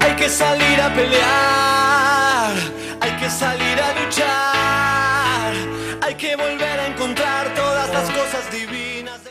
[0.01, 1.58] Hay que salir a pelear,
[7.55, 9.21] todas las cosas divinas.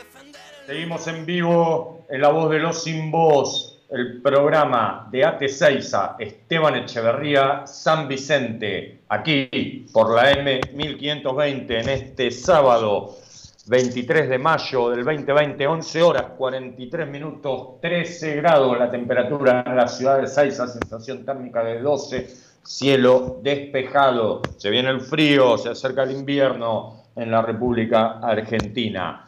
[0.65, 6.75] Seguimos en vivo en La Voz de los Sin Voz, el programa de AT6A, Esteban
[6.77, 13.15] Echeverría, San Vicente, aquí por la M1520 en este sábado
[13.67, 19.87] 23 de mayo del 2020, 11 horas 43 minutos, 13 grados la temperatura en la
[19.87, 26.01] ciudad de Saiza, sensación térmica de 12, cielo despejado, se viene el frío, se acerca
[26.01, 29.25] el invierno en la República Argentina.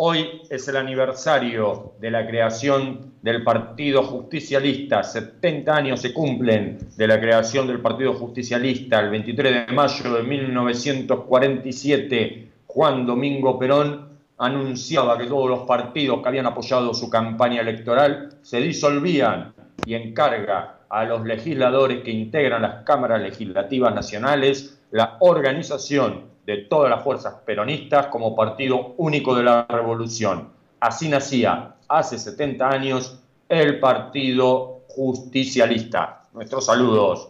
[0.00, 5.02] Hoy es el aniversario de la creación del Partido Justicialista.
[5.02, 9.00] 70 años se cumplen de la creación del Partido Justicialista.
[9.00, 14.06] El 23 de mayo de 1947, Juan Domingo Perón
[14.38, 19.52] anunciaba que todos los partidos que habían apoyado su campaña electoral se disolvían
[19.84, 26.88] y encarga a los legisladores que integran las cámaras legislativas nacionales la organización de todas
[26.88, 30.48] las fuerzas peronistas como partido único de la revolución.
[30.80, 33.20] Así nacía hace 70 años
[33.50, 36.22] el Partido Justicialista.
[36.32, 37.28] Nuestros saludos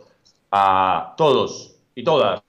[0.53, 2.45] a todos y todas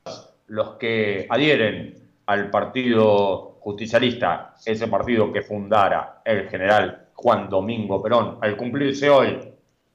[0.45, 8.37] los que adhieren al Partido Justicialista, ese partido que fundara el general Juan Domingo Perón,
[8.41, 9.39] al cumplirse hoy,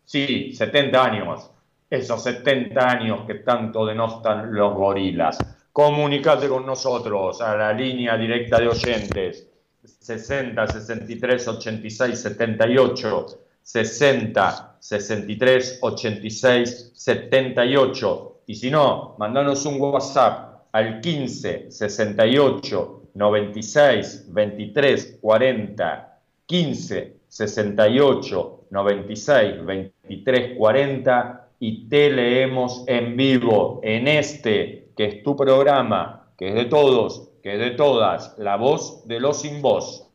[0.05, 1.51] sí, 70 años,
[1.89, 5.39] esos 70 años que tanto denostan los gorilas
[5.75, 9.49] comunicate con nosotros a la línea directa de oyentes.
[9.83, 21.01] 60 63 86 78 60 63 86 78 y si no, mandanos un WhatsApp al
[21.01, 33.81] 15 68 96 23 40 15 68 96 23 40 y te leemos en vivo
[33.83, 38.57] en este que es tu programa, que es de todos, que es de todas, la
[38.57, 40.11] voz de los sin voz.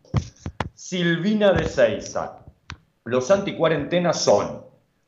[0.73, 2.45] Silvina de Seiza.
[3.05, 4.63] Los anticuarentenas son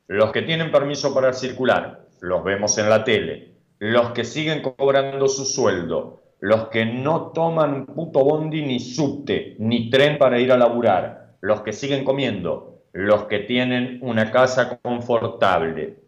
[0.07, 5.27] los que tienen permiso para circular, los vemos en la tele, los que siguen cobrando
[5.27, 10.57] su sueldo, los que no toman puto bondi ni subte, ni tren para ir a
[10.57, 16.01] laburar, los que siguen comiendo, los que tienen una casa confortable,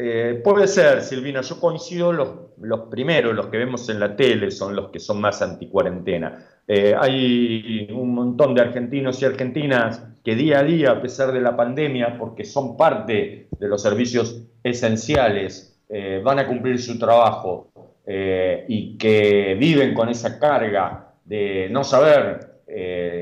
[0.00, 2.28] eh, puede ser, Silvina, yo coincido, los,
[2.60, 6.44] los, primeros, los que vemos en la tele, son los que son más anticuarentena.
[6.66, 11.40] Eh, hay un montón de argentinos y argentinas que día a día, a pesar de
[11.40, 17.68] la pandemia, porque son parte de los servicios esenciales, eh, van a cumplir su trabajo
[18.10, 22.62] y que viven con esa carga de no saber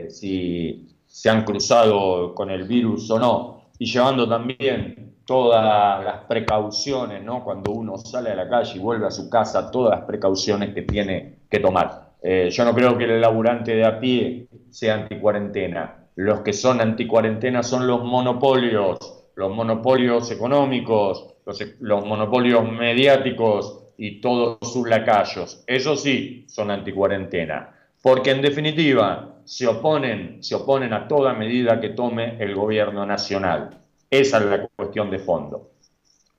[0.08, 7.22] si se han cruzado con el virus o no, y llevando también todas las precauciones,
[7.22, 7.44] ¿no?
[7.44, 10.82] Cuando uno sale a la calle y vuelve a su casa, todas las precauciones que
[10.82, 12.14] tiene que tomar.
[12.22, 16.06] Eh, yo no creo que el laburante de a pie sea anticuarentena.
[16.14, 18.98] Los que son anticuarentena son los monopolios,
[19.34, 25.64] los monopolios económicos, los, los monopolios mediáticos y todos sus lacayos.
[25.66, 27.74] Eso sí son anticuarentena.
[28.00, 33.85] Porque en definitiva, se oponen, se oponen a toda medida que tome el gobierno nacional.
[34.10, 35.70] Esa es la cuestión de fondo.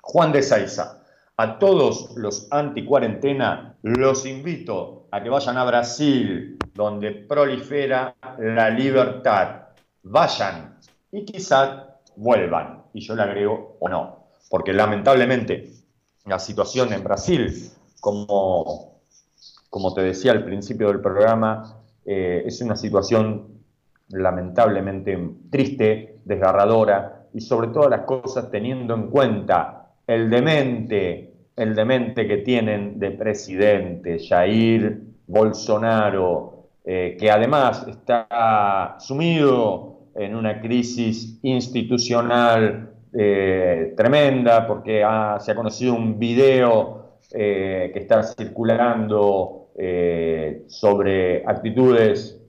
[0.01, 1.03] Juan de Saiza,
[1.35, 9.67] a todos los anticuarentena los invito a que vayan a Brasil, donde prolifera la libertad.
[10.03, 10.77] Vayan
[11.11, 11.83] y quizás
[12.15, 12.83] vuelvan.
[12.93, 15.73] Y yo le agrego o no, porque lamentablemente
[16.25, 19.01] la situación en Brasil, como,
[19.69, 23.61] como te decía al principio del programa, eh, es una situación
[24.09, 25.17] lamentablemente
[25.49, 32.37] triste, desgarradora y sobre todas las cosas teniendo en cuenta el demente, el demente que
[32.37, 43.93] tienen de presidente Jair Bolsonaro, eh, que además está sumido en una crisis institucional eh,
[43.95, 45.03] tremenda porque
[45.39, 46.95] se ha conocido un video
[47.29, 52.41] que está circulando eh, sobre actitudes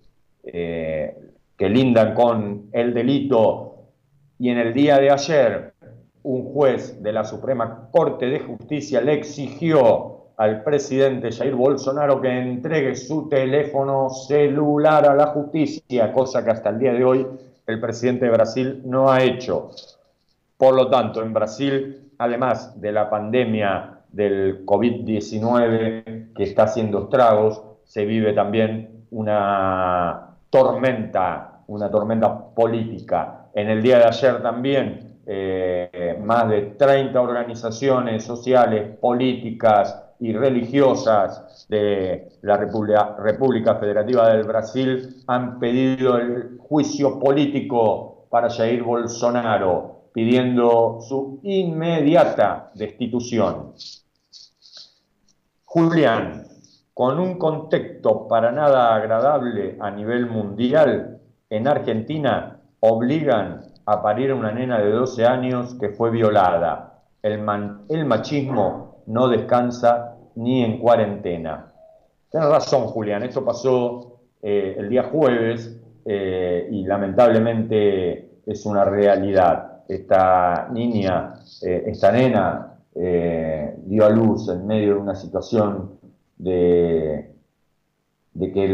[0.43, 1.15] eh,
[1.59, 3.68] que lindan con el delito
[4.39, 5.75] y en el día de ayer
[6.23, 12.29] un juez de la Suprema Corte de Justicia le exigió al presidente Jair Bolsonaro que
[12.29, 17.27] entregue su teléfono celular a la justicia, cosa que hasta el día de hoy
[17.67, 19.71] el presidente de Brasil no ha hecho.
[20.57, 27.63] Por lo tanto, en Brasil, además de la pandemia del COVID-19 que está haciendo estragos,
[27.85, 33.48] se vive también una tormenta, una tormenta política.
[33.59, 41.67] En el día de ayer también eh, más de 30 organizaciones sociales, políticas y religiosas
[41.69, 50.03] de la República, República Federativa del Brasil han pedido el juicio político para Jair Bolsonaro
[50.15, 53.73] pidiendo su inmediata destitución.
[55.65, 56.47] Julián,
[56.95, 61.17] con un contexto para nada agradable a nivel mundial,
[61.51, 67.03] en Argentina obligan a parir a una nena de 12 años que fue violada.
[67.23, 67.41] El,
[68.07, 71.73] machismo no descansa ni en cuarentena.
[72.31, 79.83] Tienes razón, Julián, esto pasó eh, el día jueves eh, y lamentablemente es una realidad
[79.89, 82.65] esta niña, eh, esta nena,
[82.95, 85.99] dio a luz en medio de una situación
[86.37, 87.33] de,
[88.35, 88.69] de que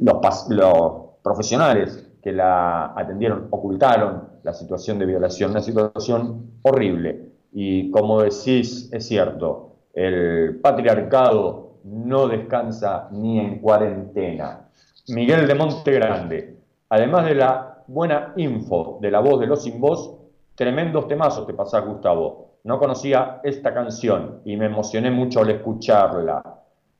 [0.00, 7.32] los, los, profesionales que la atendieron ocultaron la situación de violación, una situación horrible.
[7.52, 14.70] Y como decís, es cierto, el patriarcado no descansa ni en cuarentena.
[15.08, 16.56] Miguel de Monte Grande,
[16.88, 20.16] además de la buena info de la voz de los sin voz,
[20.54, 22.54] tremendos temazos te pasás, Gustavo.
[22.64, 26.42] No conocía esta canción y me emocioné mucho al escucharla.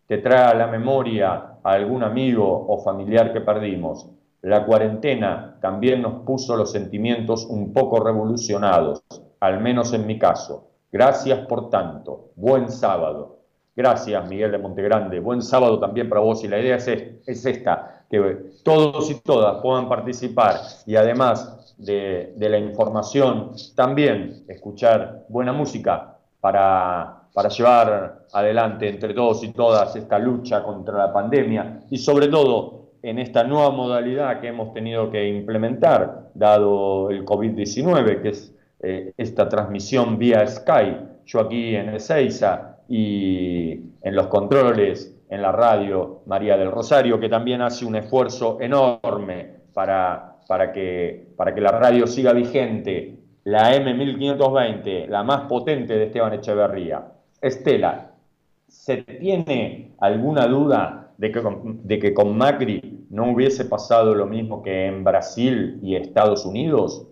[0.06, 4.06] Te trae a la memoria a algún amigo o familiar que perdimos.
[4.44, 9.02] La cuarentena también nos puso los sentimientos un poco revolucionados,
[9.40, 10.68] al menos en mi caso.
[10.92, 12.32] Gracias por tanto.
[12.36, 13.38] Buen sábado.
[13.74, 15.18] Gracias, Miguel de Montegrande.
[15.18, 16.44] Buen sábado también para vos.
[16.44, 22.34] Y la idea es, es esta, que todos y todas puedan participar y además de,
[22.38, 30.18] la información, también escuchar buena música para, para llevar adelante entre todos y todas esta
[30.18, 35.28] lucha contra la pandemia y sobre todo en esta nueva modalidad que hemos tenido que
[35.28, 40.96] implementar, dado el COVID-19, que es eh, esta transmisión vía Sky.
[41.26, 47.28] Yo aquí en Ezeiza y en los controles en la radio María del Rosario, que
[47.28, 53.76] también hace un esfuerzo enorme para, para, que, para que la radio siga vigente, la
[53.76, 57.04] M1520, la más potente de Esteban Echeverría.
[57.38, 58.12] Estela,
[58.66, 64.60] ¿se tiene alguna duda de que, de que con Macri no hubiese pasado lo mismo
[64.60, 67.06] que en Brasil y Estados Unidos?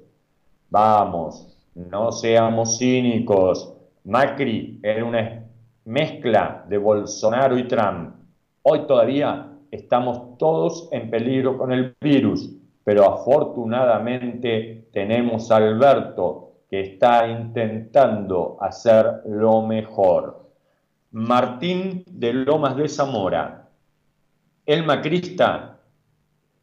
[0.68, 3.72] Vamos, no seamos cínicos.
[4.02, 5.44] Macri era una
[5.84, 8.16] mezcla de Bolsonaro y Trump.
[8.62, 12.50] Hoy todavía estamos todos en peligro con el virus,
[12.82, 20.50] pero afortunadamente tenemos a Alberto que está intentando hacer lo mejor.
[21.12, 23.68] Martín de Lomas de Zamora,
[24.66, 25.71] el macrista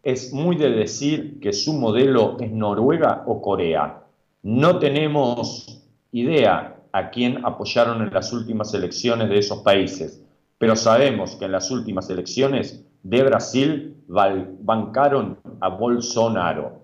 [0.03, 4.03] es muy de decir que su modelo es Noruega o Corea.
[4.43, 10.23] No tenemos idea a quién apoyaron en las últimas elecciones de esos países,
[10.57, 16.79] pero sabemos que en las últimas elecciones de Brasil bancaron a Bolsonaro.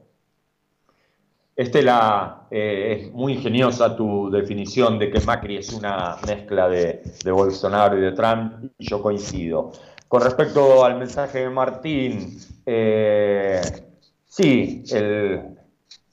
[1.55, 7.01] Este la, eh, es muy ingeniosa tu definición de que Macri es una mezcla de,
[7.31, 9.71] Bolsonaro y de Trump, y yo coincido.
[10.09, 13.61] Con respecto al mensaje de Martín, eh,
[14.25, 14.83] sí,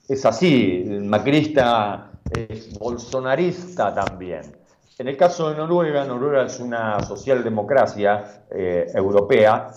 [0.09, 4.43] es así, el macrista es bolsonarista también.
[4.99, 9.73] En el caso de Noruega, Noruega es una socialdemocracia eh, europea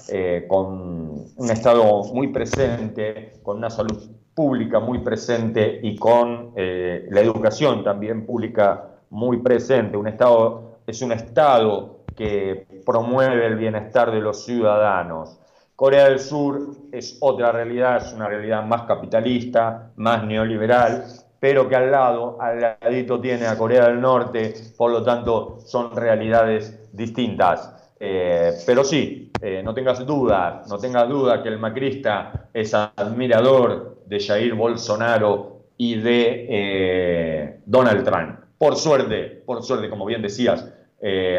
[0.47, 7.21] con un Estado muy presente, con una salud pública muy presente y con eh, la
[7.21, 9.95] educación también pública muy presente.
[9.95, 15.39] Un Estado es un Estado que promueve el bienestar de los ciudadanos.
[15.75, 21.03] Corea del Sur es otra realidad, es una realidad más capitalista, más neoliberal,
[21.39, 25.93] pero que al lado, al ladito tiene a Corea del Norte, por lo tanto son
[25.93, 27.73] realidades distintas.
[27.99, 34.01] Eh, pero sí, eh, no tengas duda, no tengas duda que el macrista es admirador
[34.05, 38.39] de Jair Bolsonaro y de eh, Donald Trump.
[38.57, 40.71] Por suerte, por suerte, como bien decías,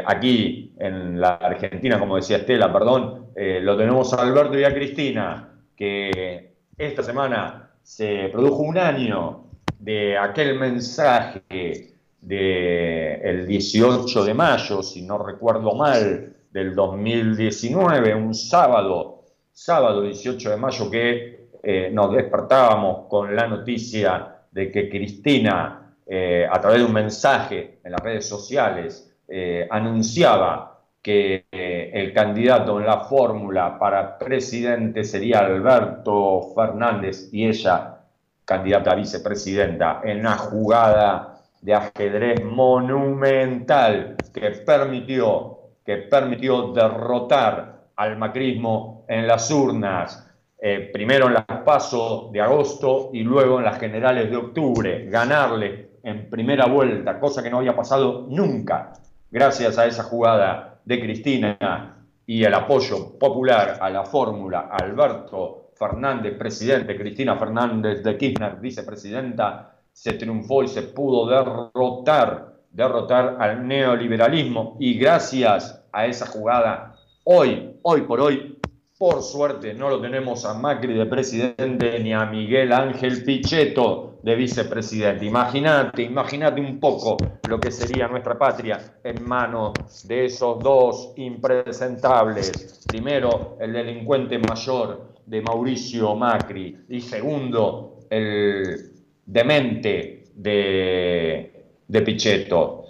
[0.07, 5.49] aquí en la Argentina, como decía Estela, perdón, lo tenemos a Alberto y a Cristina,
[5.75, 9.45] que esta semana se produjo un año
[9.79, 19.25] de aquel mensaje del 18 de mayo, si no recuerdo mal, del 2019, un sábado,
[19.53, 26.47] sábado 18 de mayo, que eh, nos despertábamos con la noticia de que Cristina, eh,
[26.51, 32.87] a través de un mensaje en las redes sociales, eh, anunciaba que el candidato en
[32.87, 37.99] la fórmula para presidente sería Alberto Fernández y ella
[38.45, 45.57] candidata a vicepresidenta en una jugada de ajedrez monumental que permitió
[45.87, 53.11] que permitió derrotar al macrismo en las urnas, eh, primero en las PASO de agosto
[53.13, 57.77] y luego en las generales de octubre, ganarle en primera vuelta, cosa que no había
[57.77, 58.93] pasado nunca,
[59.37, 61.95] gracias a esa jugada de Cristina
[62.27, 69.75] y el apoyo popular a la fórmula Alberto Fernández, presidente, Cristina Fernández de Kirchner, vicepresidenta,
[69.93, 77.77] se triunfó y se pudo derrotar derrotar al neoliberalismo y gracias a esa jugada, hoy,
[77.83, 78.59] hoy por hoy,
[78.97, 84.35] por suerte no lo tenemos a Macri de presidente ni a Miguel Ángel Pichetto de
[84.35, 85.25] vicepresidente.
[85.25, 87.17] Imagínate, imagínate un poco
[87.49, 89.73] lo que sería nuestra patria en manos
[90.09, 92.85] de esos dos impresentables.
[92.89, 98.93] Primero, el delincuente mayor de Mauricio Macri y segundo, el
[99.25, 101.57] demente de
[101.89, 102.85] de Pichetto.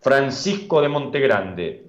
[0.00, 1.84] Francisco de Montegrande,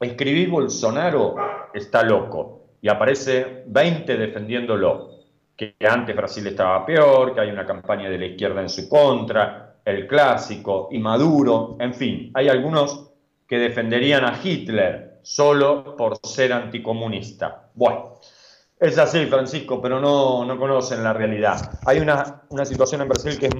[0.00, 1.34] escribí Bolsonaro
[1.74, 5.17] está loco y aparece 20 defendiéndolo,
[5.58, 9.80] que antes Brasil estaba peor, que hay una campaña de la izquierda en su contra,
[9.84, 13.10] el clásico y Maduro, en fin, hay algunos
[13.46, 17.70] que defenderían a Hitler solo por ser anticomunista.
[17.74, 18.14] Bueno,
[18.78, 21.78] es así, Francisco, pero no, no conocen la realidad.
[21.84, 23.54] Hay una, una situación en Brasil que es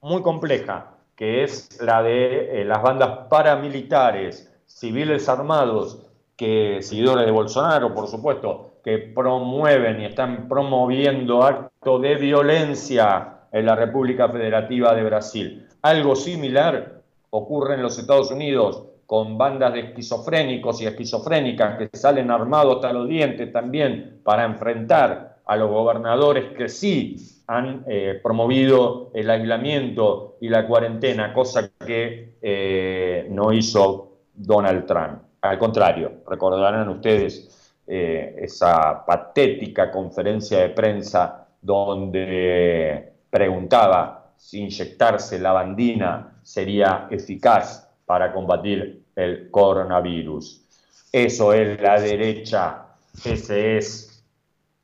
[0.00, 7.30] muy compleja que es la de eh, las bandas paramilitares, civiles armados, que seguidores de
[7.30, 14.94] Bolsonaro, por supuesto, que promueven y están promoviendo actos de violencia en la República Federativa
[14.94, 15.66] de Brasil.
[15.82, 22.30] Algo similar ocurre en los Estados Unidos con bandas de esquizofrénicos y esquizofrénicas que salen
[22.30, 27.16] armados hasta los dientes también para enfrentar a los gobernadores que sí
[27.48, 35.22] han eh, promovido el aislamiento y la cuarentena, cosa que eh, no hizo Donald Trump.
[35.40, 37.59] Al contrario, recordarán ustedes
[37.92, 48.32] eh, esa patética conferencia de prensa donde preguntaba si inyectarse la bandina sería eficaz para
[48.32, 50.64] combatir el coronavirus.
[51.10, 52.86] Eso es la derecha,
[53.24, 54.24] ese es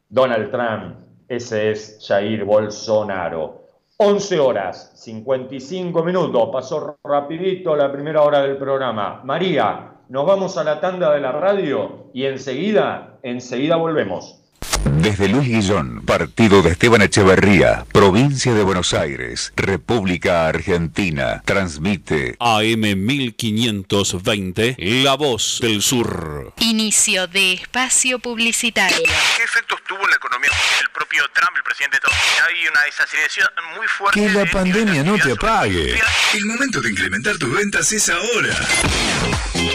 [0.09, 0.97] Donald Trump,
[1.29, 3.67] ese es Jair Bolsonaro.
[3.99, 9.21] 11 horas, 55 minutos, pasó rapidito la primera hora del programa.
[9.23, 14.37] María, nos vamos a la tanda de la radio y enseguida, enseguida volvemos.
[14.85, 22.81] Desde Luis Guillón, partido de Esteban Echeverría, provincia de Buenos Aires, República Argentina, transmite AM
[22.81, 26.53] 1520, La Voz del Sur.
[26.61, 28.97] Inicio de espacio publicitario.
[29.37, 30.51] ¿Qué efectos tuvo en la economía
[30.83, 32.49] el propio Trump, el presidente de Estados Unidos?
[32.49, 34.21] Hay una desaceleración muy fuerte.
[34.21, 35.95] Que la de- pandemia no te apague.
[36.35, 38.55] El momento de incrementar tus ventas es ahora.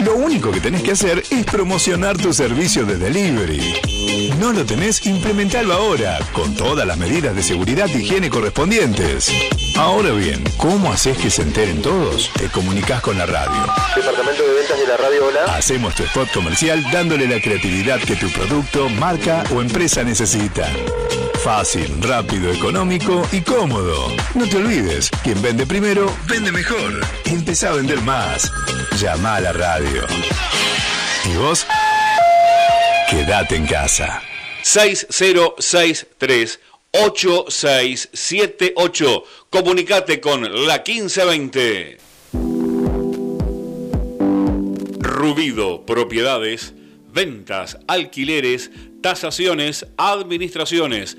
[0.00, 4.32] Lo único que tenés que hacer es promocionar tu servicio de delivery.
[4.38, 5.04] ¿No lo tenés?
[5.06, 9.30] Implementalo ahora, con todas las medidas de seguridad y higiene correspondientes.
[9.76, 12.30] Ahora bien, ¿cómo haces que se enteren todos?
[12.34, 13.66] Te comunicas con la radio.
[13.94, 15.56] Departamento de ventas de la radio Hola.
[15.56, 20.68] Hacemos tu spot comercial dándole la creatividad que tu producto, marca o empresa necesita.
[21.42, 24.06] Fácil, rápido, económico y cómodo.
[24.36, 27.00] No te olvides, quien vende primero, vende mejor.
[27.24, 28.52] Empezá a vender más.
[28.96, 30.02] Llama a la radio.
[31.24, 31.66] ¿Y vos?
[33.10, 34.22] Quédate en casa.
[34.62, 36.60] 6063
[36.92, 39.24] 8678.
[39.50, 41.98] Comunicate con la 1520.
[45.00, 46.74] Rubido Propiedades,
[47.12, 48.70] ventas, alquileres,
[49.02, 51.18] tasaciones, administraciones.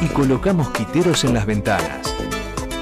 [0.00, 2.12] y coloca mosquiteros en las ventanas.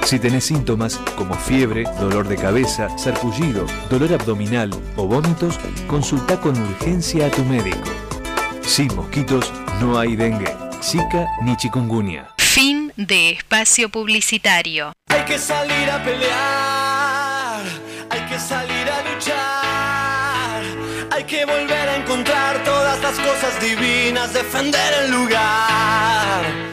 [0.05, 5.57] Si tenés síntomas como fiebre, dolor de cabeza, sarpullido, dolor abdominal o vómitos,
[5.87, 7.89] consulta con urgencia a tu médico.
[8.61, 12.29] Sin mosquitos no hay dengue, zika ni chikungunya.
[12.37, 14.91] Fin de espacio publicitario.
[15.07, 17.61] Hay que salir a pelear,
[18.09, 20.63] hay que salir a luchar,
[21.11, 26.70] hay que volver a encontrar todas las cosas divinas, defender el lugar.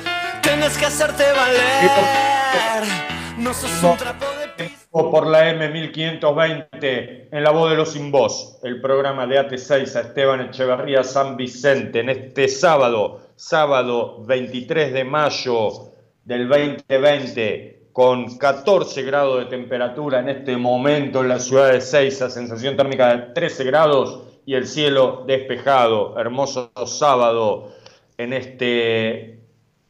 [0.59, 2.83] Tienes que hacerte valer,
[3.39, 8.59] No sos un trapo de por la M1520 en la voz de los sin voz,
[8.65, 15.05] el programa de AT6 a Esteban Echeverría San Vicente en este sábado, sábado 23 de
[15.05, 15.93] mayo
[16.25, 22.31] del 2020, con 14 grados de temperatura en este momento en la ciudad de Seiza,
[22.31, 27.71] sensación térmica de 13 grados y el cielo despejado, hermoso sábado
[28.17, 29.38] en este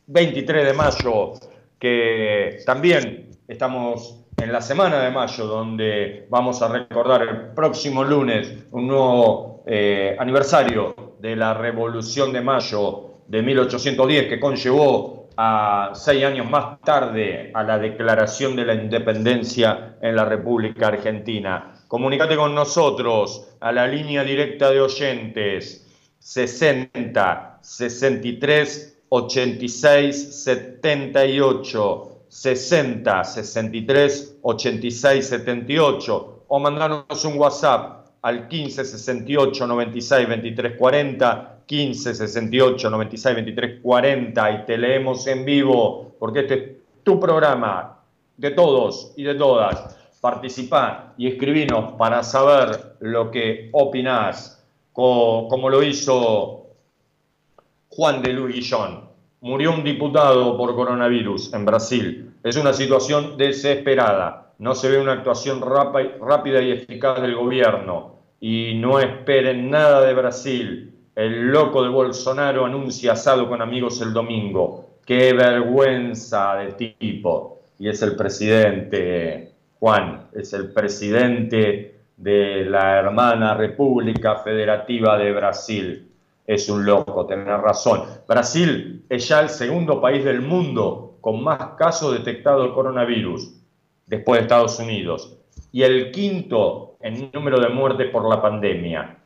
[0.09, 1.35] 23 de mayo,
[1.79, 8.65] que también estamos en la semana de mayo, donde vamos a recordar el próximo lunes
[8.71, 16.25] un nuevo eh, aniversario de la Revolución de Mayo de 1810, que conllevó a seis
[16.25, 21.75] años más tarde a la declaración de la independencia en la República Argentina.
[21.87, 25.87] Comunicate con nosotros a la línea directa de oyentes
[26.19, 39.67] 60 63 86 78 60 63 86 78 o mandarnos un WhatsApp al 15 68
[39.67, 46.55] 96 23 40 15 68 96 23 40 y te leemos en vivo porque este
[46.55, 47.95] es tu programa.
[48.37, 49.97] De todos y de todas.
[50.21, 56.68] Participá y escribinos para saber lo que opinás, como, lo hizo
[57.91, 59.09] Juan de Luis Guillón
[59.41, 62.31] murió un diputado por coronavirus en Brasil.
[62.43, 64.53] Es una situación desesperada.
[64.59, 68.17] No se ve una actuación rápida y eficaz del gobierno.
[68.41, 70.95] Y no esperen nada de Brasil.
[71.15, 74.99] El loco de Bolsonaro anuncia asado con amigos el domingo.
[75.05, 77.61] Qué vergüenza de tipo.
[77.79, 86.08] Y es el presidente, Juan, es el presidente de la hermana República Federativa de Brasil
[86.49, 88.05] es un loco, tenés razón.
[88.27, 93.53] Brasil es ya el segundo país del mundo con más casos detectados de coronavirus,
[94.07, 95.37] después de Estados Unidos,
[95.73, 99.19] y el quinto en número de muertes por la pandemia.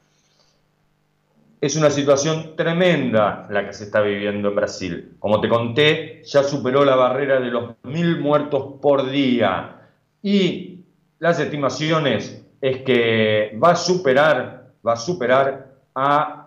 [1.60, 5.14] Es una situación tremenda la que se está viviendo en Brasil.
[5.20, 9.76] Como te conté, ya superó la barrera de los mil muertos por día.
[10.24, 10.80] Y
[11.20, 16.41] las estimaciones es que va a superar, va a superar a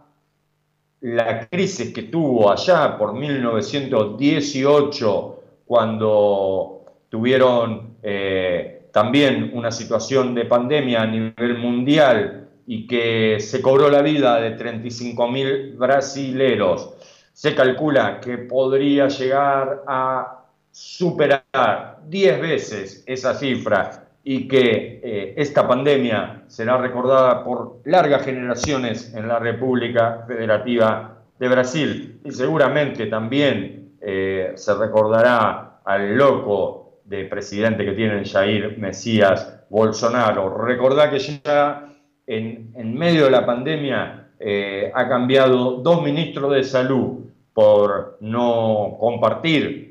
[1.06, 11.04] la crisis que tuvo allá por 1918, cuando tuvieron eh, también una situación de pandemia
[11.04, 16.96] a nivel mundial y que se cobró la vida de 35.000 brasileros,
[17.32, 25.68] se calcula que podría llegar a superar 10 veces esa cifra y que eh, esta
[25.68, 33.94] pandemia será recordada por largas generaciones en la República Federativa de Brasil y seguramente también
[34.02, 40.58] eh, se recordará al loco de presidente que tiene Jair Mesías Bolsonaro.
[40.58, 41.86] Recordá que ya
[42.26, 48.98] en, en medio de la pandemia eh, ha cambiado dos ministros de salud por no
[49.00, 49.86] compartir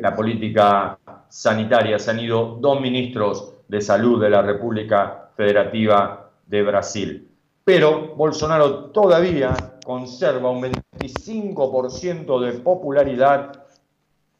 [0.00, 0.98] la política
[1.28, 1.98] sanitaria.
[1.98, 7.26] Se han ido dos ministros de Salud de la República Federativa de Brasil.
[7.64, 13.64] Pero Bolsonaro todavía conserva un 25% de popularidad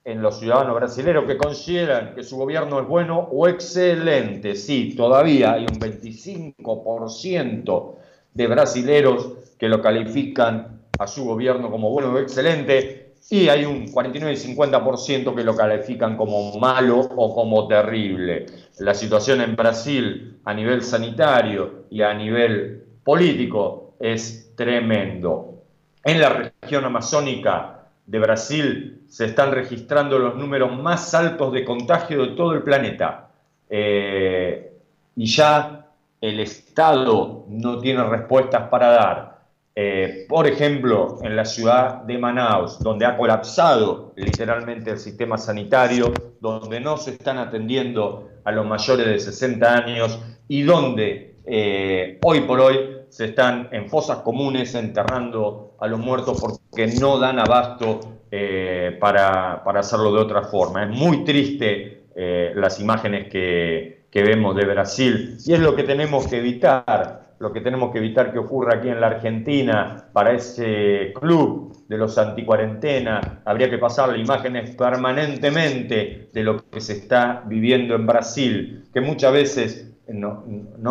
[0.05, 4.55] en los ciudadanos brasileños que consideran que su gobierno es bueno o excelente.
[4.55, 7.95] Sí, todavía hay un 25%
[8.35, 13.89] de brasileros que lo califican a su gobierno como bueno o excelente y hay un
[13.89, 18.47] 49 y 50% que lo califican como malo o como terrible
[18.79, 25.63] la situación en Brasil a nivel sanitario y a nivel político es tremendo.
[26.05, 32.23] En la región amazónica de Brasil se están registrando los números más altos de contagio
[32.23, 33.29] de todo el planeta.
[33.69, 34.73] Eh,
[35.15, 35.87] y ya
[36.21, 39.32] el Estado no tiene respuestas para dar.
[39.75, 46.13] Eh, por ejemplo, en la ciudad de Manaus, donde ha colapsado literalmente el sistema sanitario,
[46.41, 52.43] donde no se están atendiendo a los mayores de 60 años y donde eh, hoy
[52.43, 52.77] por hoy
[53.09, 58.01] se están en fosas comunes enterrando a los muertos porque no dan abasto
[58.31, 60.85] eh, para, hacerlo de otra forma.
[60.85, 66.29] Es muy triste las imágenes que, que vemos de Brasil y es lo que tenemos
[66.29, 71.13] que evitar lo que tenemos que evitar que ocurra aquí en la Argentina para ese
[71.21, 73.43] club de los anticuarentena.
[73.45, 79.33] Habría que pasarle imágenes permanentemente de lo que se está viviendo en Brasil, que muchas
[79.33, 80.45] veces no,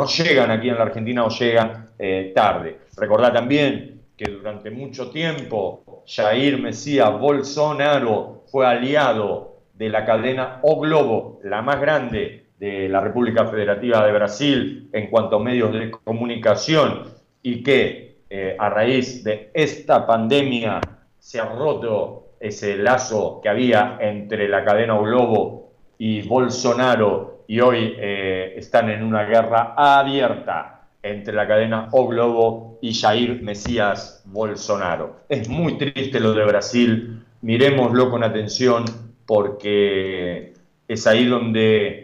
[0.08, 2.80] llegan aquí en la Argentina o llegan eh, tarde.
[2.98, 10.82] Recordá también que durante mucho tiempo Jair Mesías Bolsonaro fue aliado de la cadena O
[10.82, 15.90] Globo, la más grande de la República Federativa de Brasil en cuanto a medios de
[15.90, 17.06] comunicación
[17.42, 20.80] y que eh, a raíz de esta pandemia
[21.18, 27.96] se ha roto ese lazo que había entre la cadena Globo y Bolsonaro y hoy
[27.98, 35.22] eh, están en una guerra abierta entre la cadena O Globo y Jair Mesías Bolsonaro.
[35.30, 38.86] Es muy triste lo de Brasil, miremoslo con atención
[39.26, 40.54] porque
[40.92, 42.01] es ahí donde,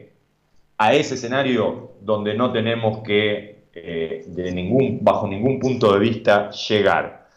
[0.78, 6.52] a ese escenario donde no tenemos que, eh, de ningún, bajo ningún punto de vista,
[6.52, 7.28] llegar.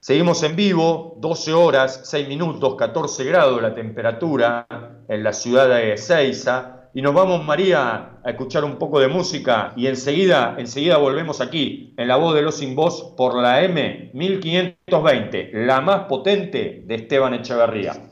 [0.00, 4.66] Seguimos en vivo, 12 horas, 6 minutos, 14 grados la temperatura
[5.08, 6.88] en la ciudad de Ezeiza.
[6.94, 11.94] Y nos vamos, María, a escuchar un poco de música y enseguida, enseguida volvemos aquí,
[11.96, 16.94] en la voz de los sin voz, por la M 1520, la más potente de
[16.96, 18.11] Esteban Echeverría.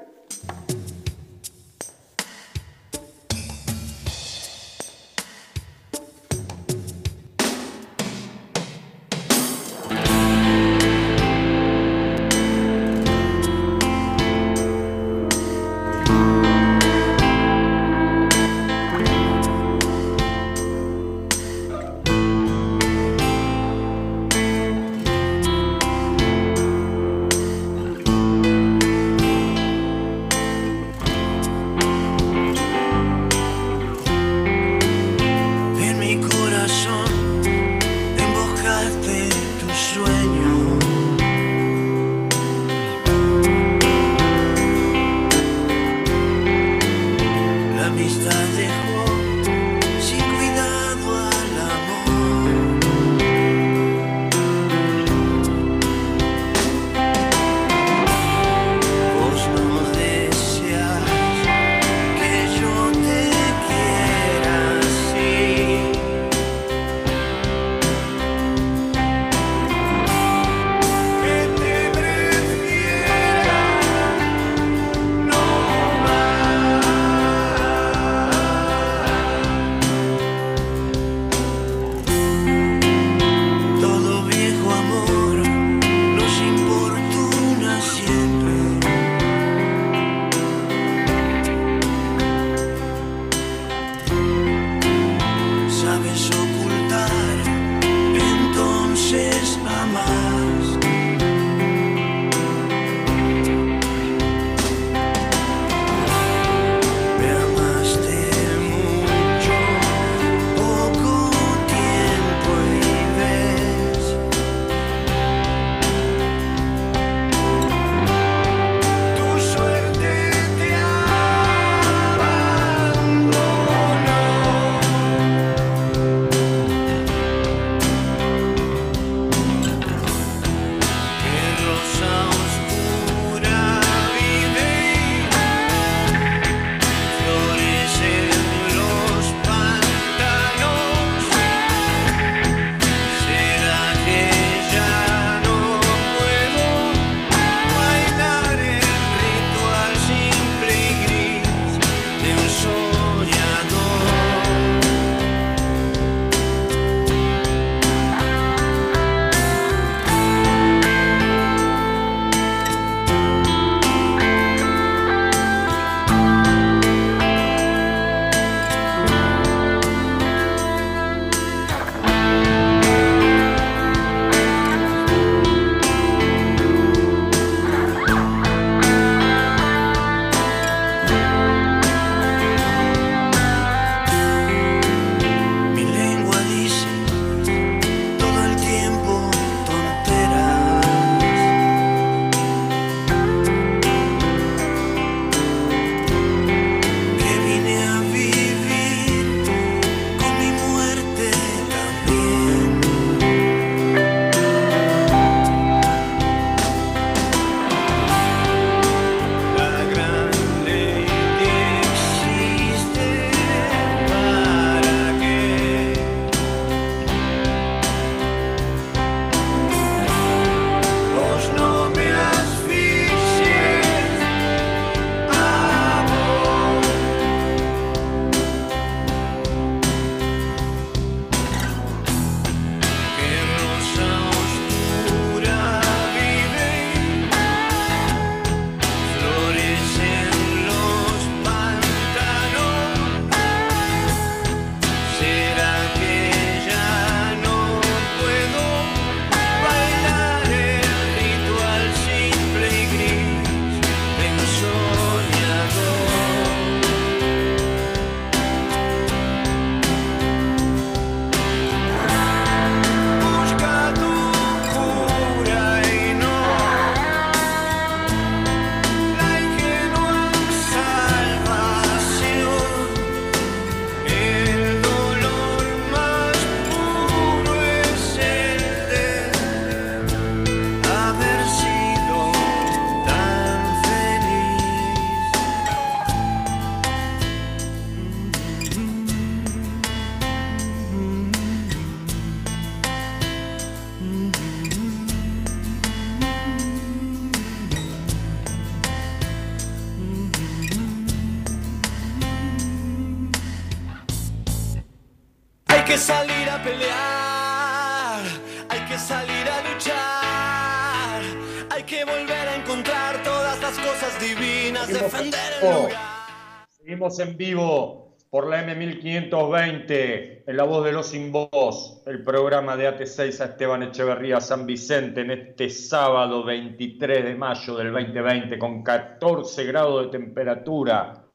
[318.31, 323.45] Por la M1520, en la voz de los sin voz, el programa de AT6 a
[323.45, 330.05] Esteban Echeverría San Vicente en este sábado 23 de mayo del 2020 con 14 grados
[330.05, 331.25] de temperatura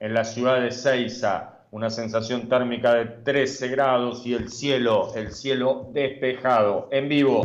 [0.00, 5.30] en la ciudad de Ceiza una sensación térmica de 13 grados y el cielo, el
[5.30, 7.44] cielo despejado, en vivo,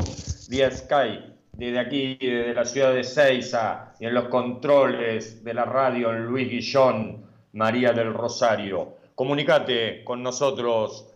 [0.50, 5.66] vía Sky, desde aquí, desde la ciudad de Ceiza y en los controles de la
[5.66, 7.24] radio Luis Guillón,
[7.54, 8.95] María del Rosario.
[9.16, 11.08] Comunicate con nosotros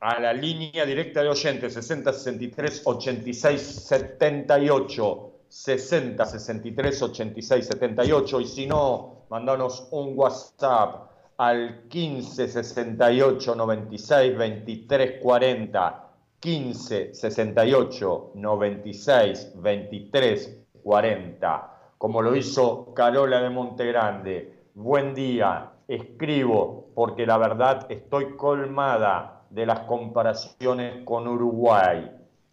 [0.00, 8.46] a la línea directa de oyentes 60 63 86 78 60 63 86 78 y
[8.46, 16.10] si no, mandanos un WhatsApp al 15 68 96 23 40
[16.40, 24.64] 15 68 96 23 40 como lo hizo Carola de Montegrande.
[24.74, 32.10] Buen día escribo porque la verdad estoy colmada de las comparaciones con Uruguay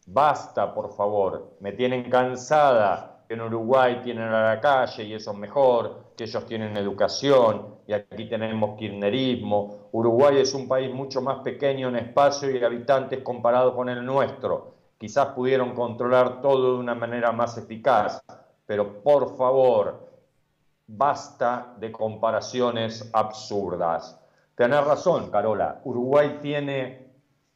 [0.07, 5.31] basta por favor me tienen cansada que en Uruguay tienen a la calle y eso
[5.31, 9.87] es mejor, que ellos tienen educación y aquí tenemos kirchnerismo.
[9.93, 14.75] Uruguay es un país mucho más pequeño en espacio y habitantes comparado con el nuestro.
[14.97, 18.21] Quizás pudieron controlar todo de una manera más eficaz,
[18.65, 20.09] pero por favor,
[20.87, 24.20] basta de comparaciones absurdas.
[24.61, 27.07] Tenés razón, Carola, Uruguay tiene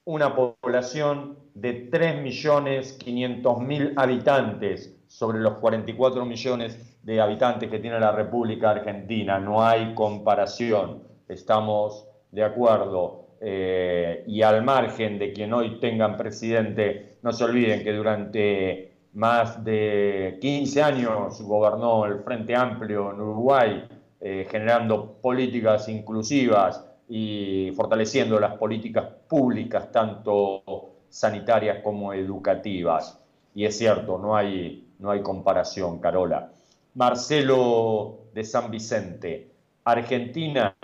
[0.06, 8.72] una población de 3.500.000 habitantes sobre los 44 millones de habitantes que tiene la República
[8.72, 9.38] Argentina.
[9.38, 11.04] No hay comparación.
[11.28, 13.28] Estamos de acuerdo.
[13.40, 19.64] Eh, y al margen de quien hoy tengan presidente, no se olviden que durante más
[19.64, 23.88] de 15 años gobernó el Frente Amplio en Uruguay,
[24.20, 30.64] eh, generando políticas inclusivas y fortaleciendo las políticas públicas, tanto
[31.10, 33.20] sanitarias como educativas.
[33.54, 36.52] Y es cierto, no hay no hay comparación, Carola.
[36.94, 39.52] Marcelo de San Vicente,
[39.84, 40.76] Argentina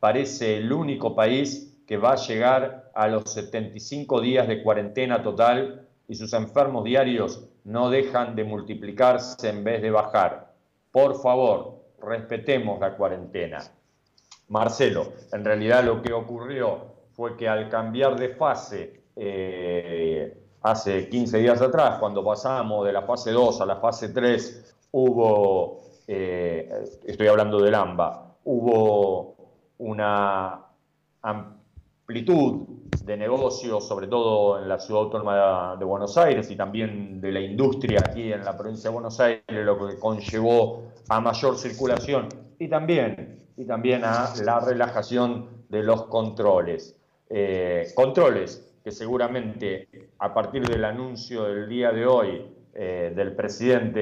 [0.00, 5.86] parece el único país que va a llegar a los 75 días de cuarentena total
[6.06, 10.54] y sus enfermos diarios no dejan de multiplicarse en vez de bajar.
[10.90, 13.58] Por favor, respetemos la cuarentena.
[14.48, 16.78] Marcelo, en realidad lo que ocurrió
[17.12, 23.02] fue que al cambiar de fase eh, hace 15 días atrás, cuando pasamos de la
[23.02, 29.36] fase 2 a la fase 3, hubo, eh, estoy hablando del AMBA, hubo
[29.78, 30.60] una
[31.22, 32.66] amplitud
[33.04, 37.40] de negocios, sobre todo en la ciudad autónoma de Buenos Aires y también de la
[37.40, 42.68] industria aquí en la provincia de Buenos Aires, lo que conllevó a mayor circulación y
[42.68, 46.96] también, y también a la relajación de los controles.
[47.28, 49.88] Eh, controles que seguramente
[50.20, 54.00] a partir del anuncio del día de hoy eh, del presidente,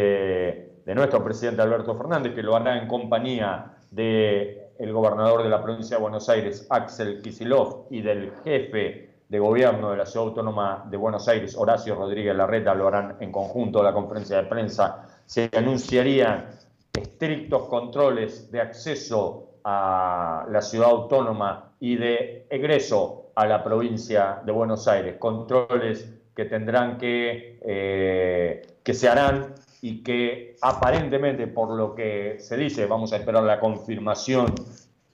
[0.84, 5.62] de nuestro presidente Alberto Fernández, que lo hará en compañía del el gobernador de la
[5.62, 10.86] provincia de Buenos Aires, Axel Kisilov, y del jefe de gobierno de la Ciudad Autónoma
[10.90, 15.50] de Buenos Aires, Horacio Rodríguez Larreta, lo harán en conjunto la conferencia de prensa, se
[15.56, 16.50] anunciarían
[16.92, 24.52] estrictos controles de acceso a la ciudad autónoma y de egreso a la provincia de
[24.52, 31.96] Buenos Aires, controles que tendrán que, eh, que se harán y que aparentemente, por lo
[31.96, 34.54] que se dice, vamos a esperar la confirmación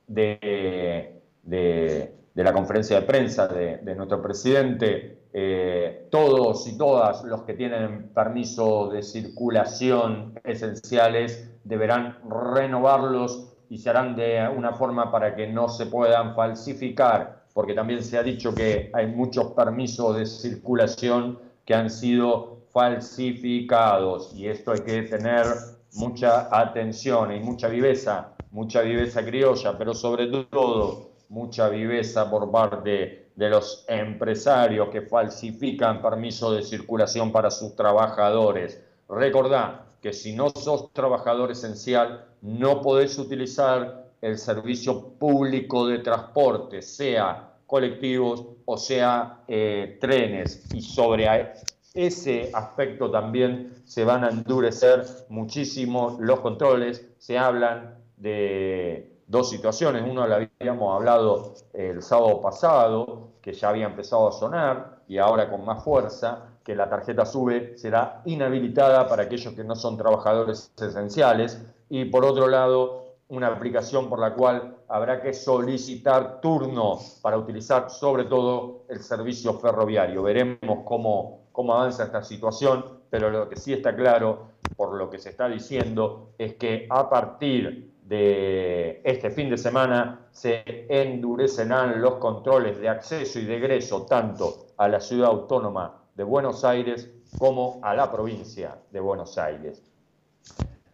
[0.07, 7.55] de, de, la conferencia de prensa de, nuestro presidente, eh, todos y todas los que
[7.55, 15.47] tienen permiso de circulación esenciales deberán renovarlos y se harán de una forma para que
[15.47, 21.39] no se puedan falsificar porque también se ha dicho que hay muchos permisos de circulación
[21.65, 25.47] que han sido falsificados y esto hay que tener
[25.94, 33.31] mucha atención y mucha viveza, mucha viveza criolla, pero sobre todo mucha viveza por parte
[33.35, 38.82] de los empresarios que falsifican permisos de circulación para sus trabajadores.
[39.09, 46.83] Recordá que si no sos trabajador esencial, no podés utilizar el servicio público de transporte,
[46.83, 50.66] sea colectivos o sea eh, trenes.
[50.74, 51.55] Y sobre
[51.95, 57.07] ese aspecto también se van a endurecer muchísimo los controles.
[57.19, 60.03] Se hablan de, dos situaciones.
[60.09, 65.51] Uno la habíamos hablado el sábado pasado, que ya había empezado a sonar y ahora
[65.51, 70.73] con más fuerza, que la tarjeta SUBE será inhabilitada para aquellos que no son trabajadores
[70.81, 71.61] esenciales.
[71.89, 77.91] Y por otro lado, una aplicación por la cual habrá que solicitar turno para utilizar
[77.91, 80.23] sobre todo el servicio ferroviario.
[80.23, 85.19] Veremos cómo, cómo avanza esta situación, pero lo que sí está claro, por lo que
[85.19, 92.15] se está diciendo, es que a partir de este fin de semana se endurecerán los
[92.17, 97.81] controles de acceso y de egreso tanto a la ciudad autónoma de Buenos Aires como
[97.83, 99.83] a la provincia de Buenos Aires.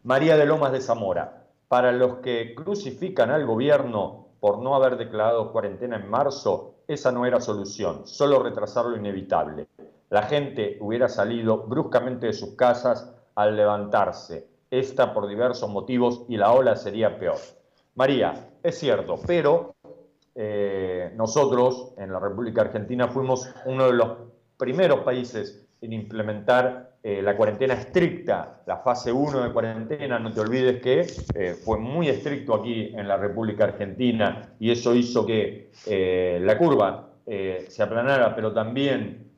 [0.04, 5.52] María de Lomas de Zamora, para los que crucifican al gobierno por no haber declarado
[5.52, 9.66] cuarentena en marzo, esa no era solución, solo retrasar lo inevitable.
[10.10, 16.36] La gente hubiera salido bruscamente de sus casas al levantarse, esta por diversos motivos y
[16.36, 17.38] la ola sería peor.
[17.94, 19.74] María, es cierto, pero
[20.34, 24.08] eh, nosotros en la República Argentina fuimos uno de los
[24.58, 30.40] primeros países en implementar eh, la cuarentena estricta, la fase 1 de cuarentena, no te
[30.40, 35.70] olvides que eh, fue muy estricto aquí en la República Argentina y eso hizo que
[36.40, 39.32] la curva se aplanara, pero también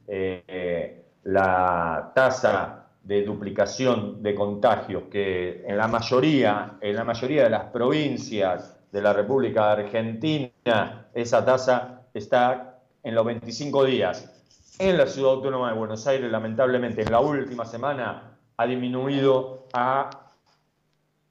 [1.25, 7.65] la tasa de duplicación de contagios que en la mayoría, en la mayoría de las
[7.65, 14.30] provincias de la República Argentina, esa tasa está en los 25 días.
[14.81, 20.09] En la ciudad autónoma de Buenos Aires, lamentablemente, en la última semana ha disminuido a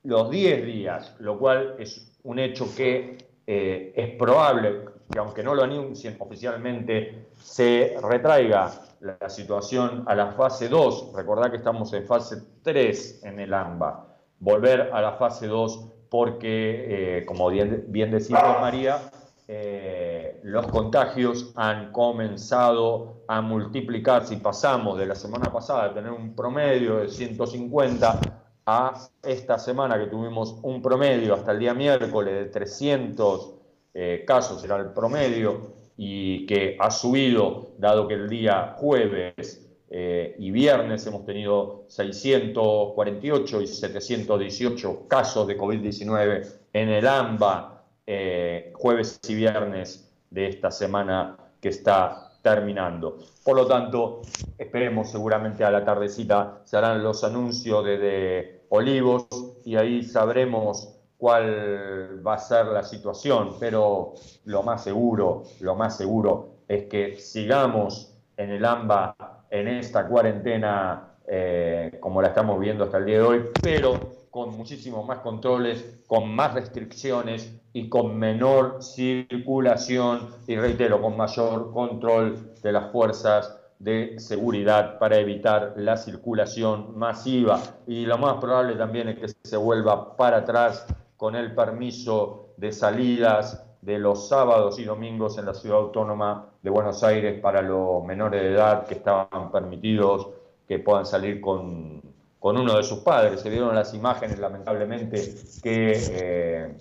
[0.03, 3.17] los 10 días, lo cual es un hecho que
[3.47, 10.27] eh, es probable que aunque no lo anuncien oficialmente, se retraiga la situación a la
[10.33, 11.13] fase 2.
[11.15, 14.15] Recordad que estamos en fase 3 en el AMBA.
[14.37, 19.09] Volver a la fase 2 porque, eh, como bien, bien decía María,
[19.51, 26.11] eh, los contagios han comenzado a multiplicarse y pasamos de la semana pasada de tener
[26.11, 28.19] un promedio de 150
[28.67, 33.55] a esta semana que tuvimos un promedio hasta el día miércoles de 300
[33.95, 40.35] eh, casos, era el promedio, y que ha subido, dado que el día jueves eh,
[40.37, 47.78] y viernes hemos tenido 648 y 718 casos de COVID-19 en el AMBA,
[48.11, 53.19] eh, jueves y viernes de esta semana que está terminando.
[53.43, 54.21] Por lo tanto,
[54.57, 59.27] esperemos seguramente a la tardecita se harán los anuncios de Olivos
[59.63, 64.15] y ahí sabremos cuál va a ser la situación, pero
[64.45, 69.15] lo más seguro, lo más seguro es que sigamos en el AMBA
[69.51, 74.55] en esta cuarentena eh, como la estamos viendo hasta el día de hoy, pero con
[74.55, 82.53] muchísimos más controles, con más restricciones y con menor circulación y reitero, con mayor control
[82.61, 87.59] de las fuerzas de seguridad para evitar la circulación masiva.
[87.87, 90.85] Y lo más probable también es que se vuelva para atrás
[91.15, 96.69] con el permiso de salidas de los sábados y domingos en la ciudad autónoma de
[96.69, 100.29] Buenos Aires para los menores de edad que estaban permitidos
[100.67, 102.01] que puedan salir con,
[102.41, 103.41] uno de sus padres.
[103.41, 106.73] Se vieron las imágenes, lamentablemente, que eh,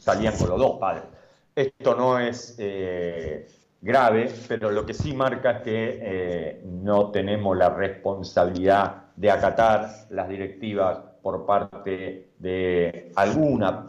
[0.00, 1.04] salían con los dos padres.
[1.54, 3.46] Esto no es eh,
[3.80, 10.06] grave, pero lo que sí marca es que eh, no tenemos la responsabilidad de acatar
[10.10, 13.88] las directivas por parte de alguna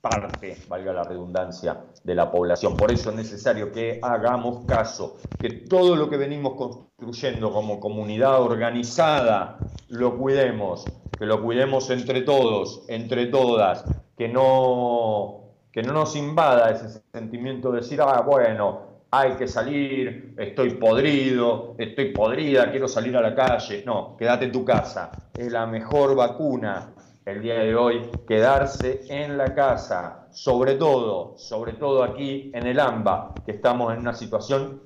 [0.00, 2.76] parte, valga la redundancia, de la población.
[2.76, 8.40] Por eso es necesario que hagamos caso, que todo lo que venimos construyendo como comunidad
[8.40, 9.58] organizada
[9.88, 10.84] lo cuidemos,
[11.18, 13.84] que lo cuidemos entre todos, entre todas,
[14.16, 20.34] que no, que no nos invada ese sentimiento de decir, ah, bueno, hay que salir,
[20.36, 23.82] estoy podrido, estoy podrida, quiero salir a la calle.
[23.86, 25.10] No, quédate en tu casa.
[25.34, 26.92] Es la mejor vacuna
[27.28, 32.80] el día de hoy, quedarse en la casa, sobre todo, sobre todo aquí en el
[32.80, 34.82] AMBA, que estamos en una situación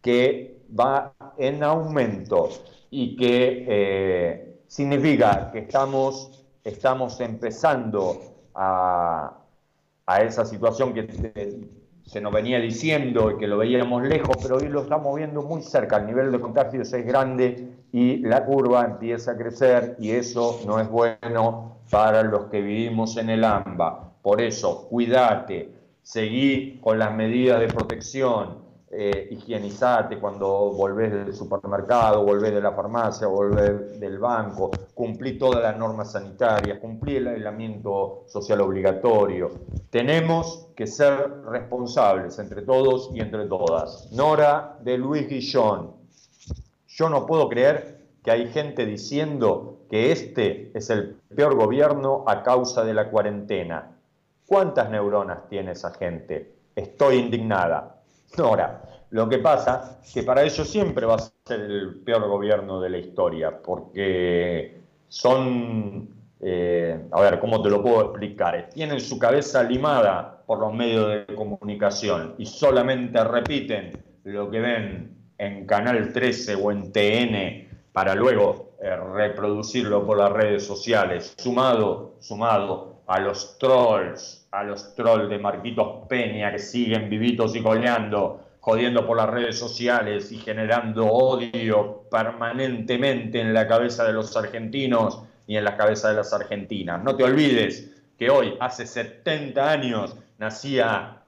[0.00, 2.48] que va en aumento
[2.90, 8.20] y que eh, significa que estamos, estamos empezando
[8.54, 9.36] a,
[10.06, 11.02] a esa situación que
[12.06, 15.62] se nos venía diciendo y que lo veíamos lejos, pero hoy lo estamos viendo muy
[15.62, 20.60] cerca, el nivel de contagios es grande y la curva empieza a crecer y eso
[20.66, 24.12] no es bueno para los que vivimos en el AMBA.
[24.22, 25.72] Por eso, cuídate,
[26.02, 28.58] seguí con las medidas de protección,
[28.94, 35.62] eh, higienizate cuando volvés del supermercado, volvés de la farmacia, volvés del banco, cumplí todas
[35.62, 39.50] las normas sanitarias, cumplí el aislamiento social obligatorio.
[39.88, 44.12] Tenemos que ser responsables entre todos y entre todas.
[44.12, 45.92] Nora de Luis Guillón,
[46.86, 52.42] yo no puedo creer que hay gente diciendo que este es el peor gobierno a
[52.42, 53.96] causa de la cuarentena.
[54.46, 56.56] ¿Cuántas neuronas tiene esa gente?
[56.76, 58.01] Estoy indignada.
[58.38, 62.80] Ahora, lo que pasa es que para ellos siempre va a ser el peor gobierno
[62.80, 66.08] de la historia, porque son,
[66.40, 68.70] eh, a ver, ¿cómo te lo puedo explicar?
[68.72, 75.16] Tienen su cabeza limada por los medios de comunicación y solamente repiten lo que ven
[75.36, 82.14] en Canal 13 o en TN para luego eh, reproducirlo por las redes sociales, sumado,
[82.20, 88.40] sumado a los trolls, a los trolls de Marquitos Peña que siguen vivitos y coleando,
[88.60, 95.22] jodiendo por las redes sociales y generando odio permanentemente en la cabeza de los argentinos
[95.46, 97.02] y en la cabeza de las argentinas.
[97.02, 101.22] No te olvides que hoy, hace 70 años, nacía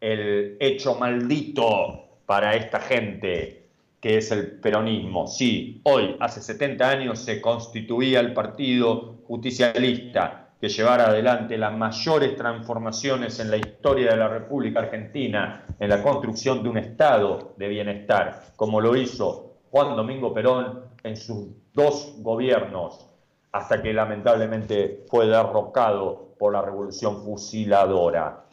[0.00, 3.66] el hecho maldito para esta gente,
[4.00, 5.26] que es el peronismo.
[5.26, 12.36] Sí, hoy, hace 70 años, se constituía el partido justicialista que llevara adelante las mayores
[12.36, 17.68] transformaciones en la historia de la República Argentina, en la construcción de un Estado de
[17.68, 23.06] bienestar, como lo hizo Juan Domingo Perón en sus dos gobiernos,
[23.52, 28.44] hasta que lamentablemente fue derrocado por la revolución fusiladora.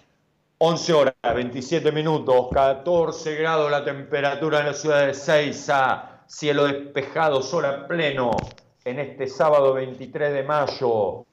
[0.59, 7.43] 11 horas, 27 minutos, 14 grados la temperatura en la ciudad de Seiza, cielo despejado,
[7.43, 8.31] sol a pleno
[8.83, 11.26] en este sábado 23 de mayo,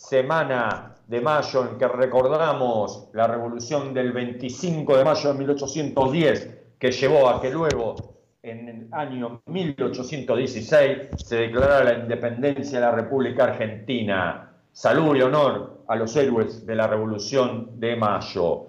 [0.00, 6.90] semana de mayo en que recordamos la revolución del 25 de mayo de 1810 que
[6.90, 7.96] llevó a que luego
[8.42, 14.50] en el año 1816 se declarara la independencia de la República Argentina.
[14.72, 18.68] Salud y honor a los héroes de la Revolución de Mayo.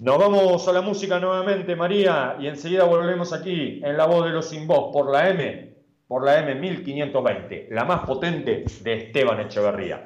[0.00, 4.32] Nos vamos a la música nuevamente, María, y enseguida volvemos aquí en La Voz de
[4.32, 5.76] los Sin Voz por la M,
[6.08, 10.04] por la M 1520, la más potente de Esteban Echeverría.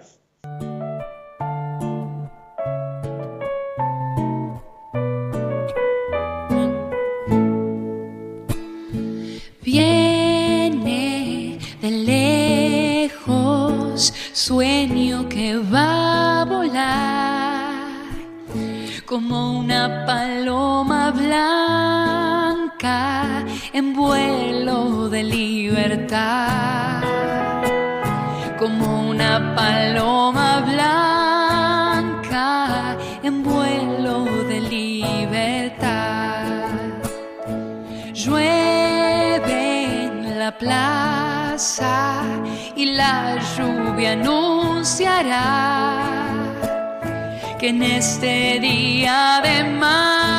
[23.98, 27.02] Vuelo de libertad,
[28.56, 32.46] como una paloma blanca
[33.24, 36.68] en vuelo de libertad.
[38.14, 42.22] Llueve en la plaza
[42.76, 45.42] y la lluvia anunciará
[47.58, 50.37] que en este día de mayo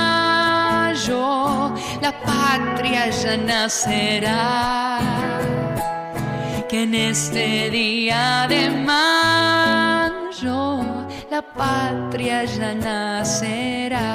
[2.02, 5.00] la patria ya nacerá.
[6.70, 9.46] Que en este día de mayo
[11.32, 14.08] la patria ya nacerá.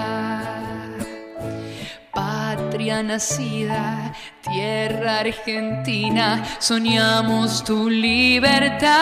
[2.12, 4.12] Patria nacida,
[4.43, 8.94] tierra argentina, soñamos tu libertad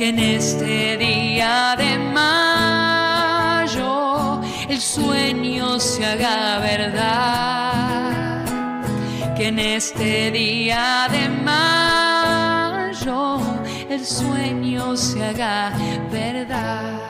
[0.00, 2.09] que en este día de mayo
[4.80, 8.14] el sueño se haga verdad.
[9.36, 12.62] Que en este día de mayo
[13.90, 15.74] el sueño se haga
[16.10, 17.09] verdad.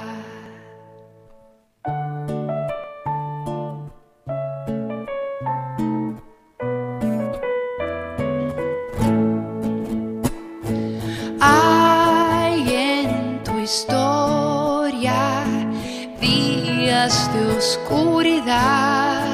[17.56, 19.24] Oscuridad,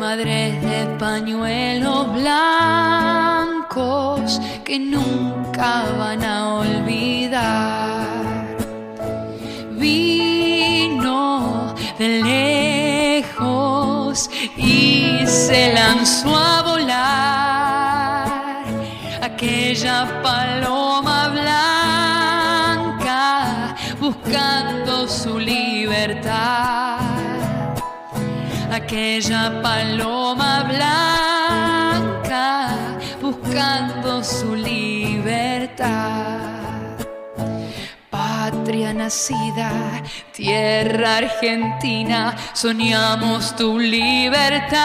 [0.00, 8.08] madres de pañuelos blancos que nunca van a olvidar.
[9.72, 16.57] Vino de lejos y se lanzó a
[19.68, 23.04] aquella paloma blanca
[24.00, 27.00] buscando su libertad.
[28.72, 32.46] Aquella paloma blanca
[33.20, 35.86] buscando su libertad.
[38.08, 44.78] Patria nacida, tierra argentina, soñamos tu libertad.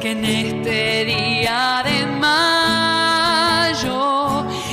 [0.00, 4.00] Que en este día de mayo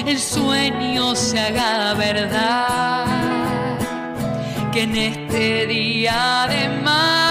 [0.06, 3.06] el sueño se haga verdad.
[4.72, 7.24] Que en este día de mayo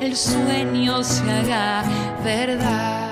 [0.00, 1.84] el sueño se haga
[2.24, 3.11] verdad.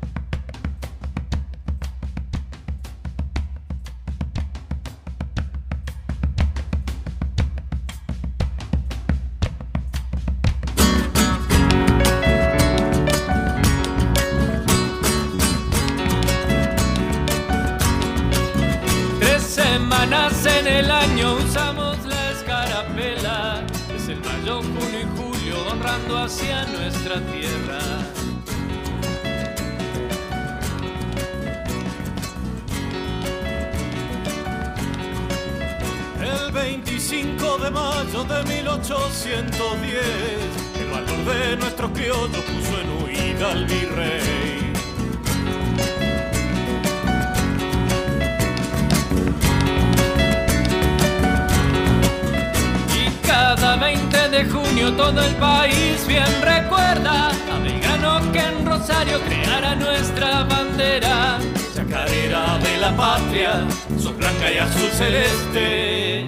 [65.01, 66.25] Celeste.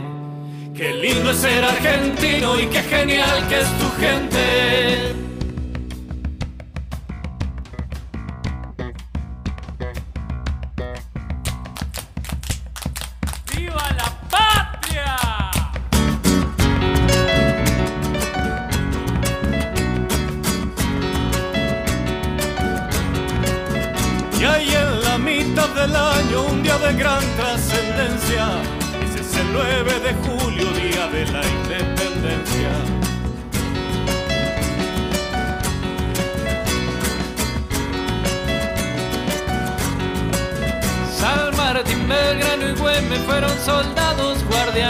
[0.75, 4.32] Qué lindo es ser argentino y qué genial que es tu gente.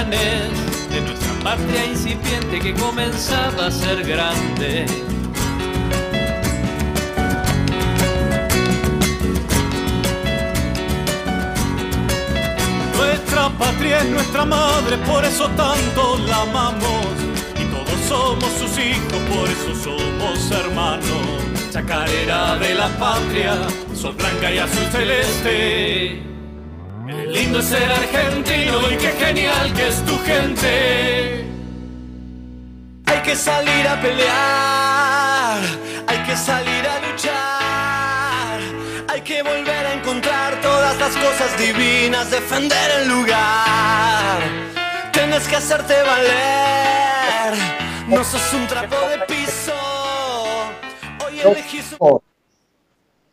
[0.09, 4.85] De nuestra patria incipiente que comenzaba a ser grande.
[12.97, 17.05] Nuestra patria es nuestra madre, por eso tanto la amamos.
[17.59, 21.71] Y todos somos sus hijos, por eso somos hermanos.
[21.71, 23.55] Chacarera de la patria,
[23.95, 26.32] sol blanca y azul celeste.
[27.33, 31.45] Lindo es ser argentino y qué genial que es tu gente.
[33.07, 35.59] Hay que salir a pelear,
[36.05, 38.59] hay que salir a luchar,
[39.11, 44.39] hay que volver a encontrar todas las cosas divinas, defender el lugar.
[45.11, 47.57] Tienes que hacerte valer,
[48.09, 49.73] no sos un trapo de piso.
[51.25, 52.21] Hoy elegís un...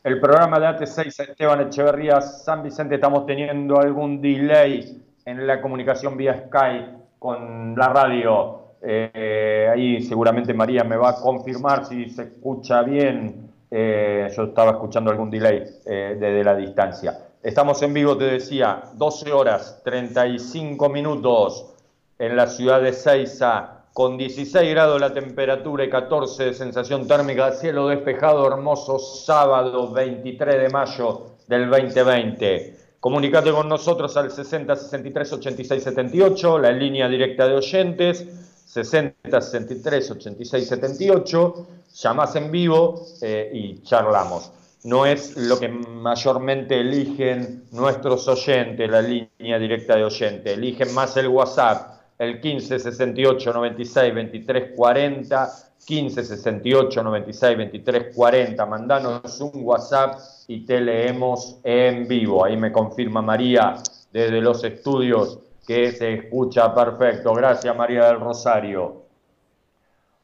[0.03, 6.17] El programa de AT6 Esteban Echeverría San Vicente estamos teniendo algún delay en la comunicación
[6.17, 8.61] vía Skype con la radio.
[8.81, 13.51] Eh, ahí seguramente María me va a confirmar si se escucha bien.
[13.71, 17.19] Eh, yo estaba escuchando algún delay eh, desde la distancia.
[17.43, 21.75] Estamos en vivo, te decía, 12 horas 35 minutos
[22.19, 27.53] en la ciudad de Ceiza, con 16 grados la temperatura y 14 de sensación térmica,
[27.53, 32.77] cielo despejado, hermoso sábado 23 de mayo del 2020.
[33.01, 38.27] Comunicate con nosotros al 60 63 86 78, la línea directa de oyentes,
[38.67, 44.53] 60 63 86 78, llamás en vivo eh, y charlamos.
[44.85, 51.17] No es lo que mayormente eligen nuestros oyentes, la línea directa de oyentes, eligen más
[51.17, 55.51] el WhatsApp el 15 68 96 23 40,
[55.87, 58.67] 15 68 96 23 40.
[58.67, 62.45] Mandanos un WhatsApp y te leemos en vivo.
[62.45, 63.77] Ahí me confirma María
[64.13, 67.33] desde los estudios que se escucha perfecto.
[67.33, 69.07] Gracias María del Rosario.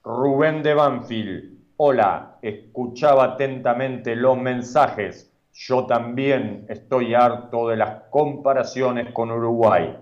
[0.05, 1.57] Rubén de Banfield.
[1.79, 5.33] Hola, escuchaba atentamente los mensajes.
[5.55, 9.97] Yo también estoy harto de las comparaciones con Uruguay.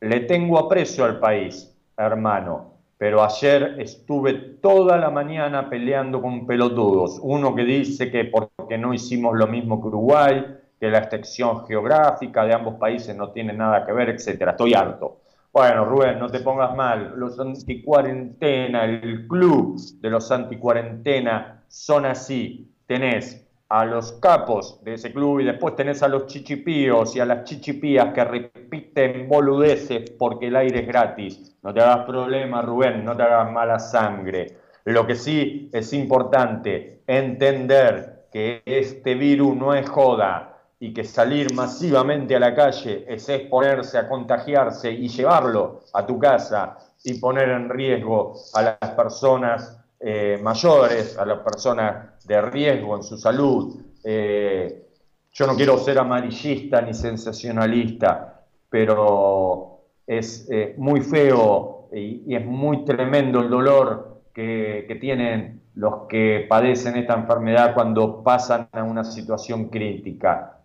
[0.00, 7.18] Le tengo aprecio al país, hermano, pero ayer estuve toda la mañana peleando con pelotudos.
[7.22, 10.46] Uno que dice que porque no hicimos lo mismo que Uruguay,
[10.80, 14.52] que la extensión geográfica de ambos países no tiene nada que ver, etcétera.
[14.52, 15.18] Estoy harto.
[15.52, 17.12] Bueno, Rubén, no te pongas mal.
[17.16, 22.72] Los anticuarentena, el club de los anticuarentena son así.
[22.86, 27.24] Tenés a los capos de ese club y después tenés a los chichipíos y a
[27.24, 31.56] las chichipías que repiten boludeces porque el aire es gratis.
[31.62, 34.58] No te hagas problema, Rubén, no te hagas mala sangre.
[34.84, 41.54] Lo que sí es importante entender que este virus no es joda y que salir
[41.54, 47.50] masivamente a la calle es exponerse a contagiarse y llevarlo a tu casa y poner
[47.50, 53.82] en riesgo a las personas eh, mayores, a las personas de riesgo en su salud.
[54.02, 54.86] Eh,
[55.30, 62.86] yo no quiero ser amarillista ni sensacionalista, pero es eh, muy feo y, es muy
[62.86, 69.68] tremendo el dolor que, tienen los que padecen esta enfermedad cuando pasan a una situación
[69.68, 70.62] crítica.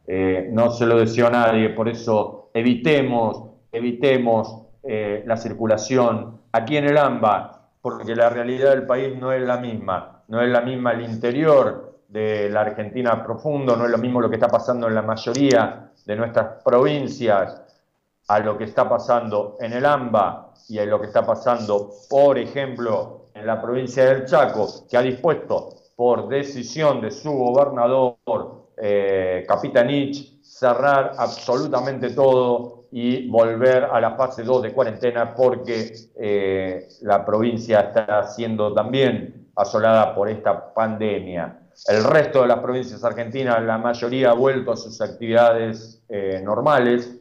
[0.51, 6.97] No se lo deseo a nadie, por eso evitemos, evitemos la circulación aquí en el
[6.97, 7.54] AMBA,
[7.85, 11.99] porque la realidad del país no es la misma no es la misma el interior
[12.07, 15.91] de la Argentina profundo, no es lo mismo lo que está pasando en la mayoría
[16.03, 17.61] de nuestras provincias
[18.27, 22.39] a lo que está pasando en el AMBA y a lo que está pasando, por
[22.39, 28.17] ejemplo, en la provincia del Chaco, que ha dispuesto por decisión de su gobernador
[28.77, 36.87] eh, Capitanich cerrar absolutamente todo y volver a la fase 2 de cuarentena porque eh,
[37.01, 41.59] la provincia está siendo también asolada por esta pandemia.
[41.89, 47.19] El resto de las provincias argentinas, la mayoría ha vuelto a sus actividades eh, normales.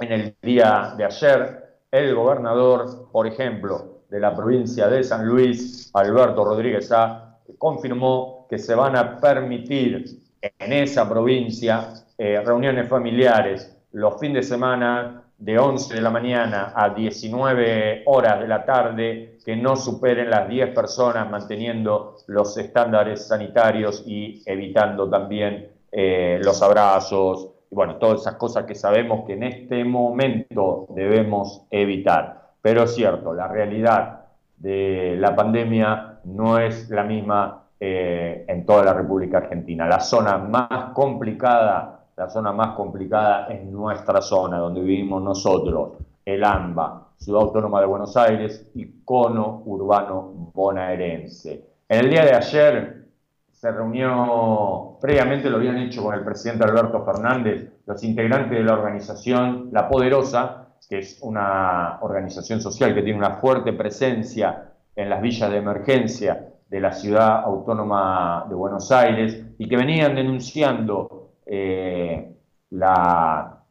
[0.00, 5.90] En el día de ayer, el gobernador, por ejemplo, de la provincia de San Luis,
[5.92, 13.76] Alberto Rodríguez A, confirmó que se van a permitir en esa provincia eh, reuniones familiares
[13.92, 19.38] los fines de semana de 11 de la mañana a 19 horas de la tarde
[19.44, 26.62] que no superen las 10 personas manteniendo los estándares sanitarios y evitando también eh, los
[26.62, 32.50] abrazos y bueno, todas esas cosas que sabemos que en este momento debemos evitar.
[32.60, 34.24] Pero es cierto, la realidad
[34.56, 39.86] de la pandemia no es la misma eh, en toda la República Argentina.
[39.86, 45.92] La zona más complicada la zona más complicada es nuestra zona, donde vivimos nosotros,
[46.22, 51.64] el AMBA, Ciudad Autónoma de Buenos Aires y Cono Urbano Bonaerense.
[51.88, 53.06] En el día de ayer
[53.50, 58.74] se reunió, previamente lo habían hecho con el presidente Alberto Fernández, los integrantes de la
[58.74, 65.22] organización La Poderosa, que es una organización social que tiene una fuerte presencia en las
[65.22, 71.19] villas de emergencia de la ciudad autónoma de Buenos Aires y que venían denunciando
[71.52, 72.32] eh,
[72.70, 73.64] la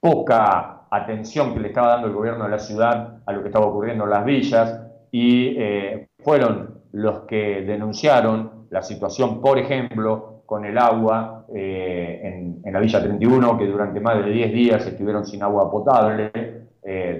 [0.00, 3.66] poca atención que le estaba dando el gobierno de la ciudad a lo que estaba
[3.66, 4.80] ocurriendo en las villas
[5.12, 12.72] y eh, fueron los que denunciaron la situación, por ejemplo, con el agua eh, en,
[12.72, 16.32] la Villa 31, que durante más de 10 días estuvieron sin agua potable.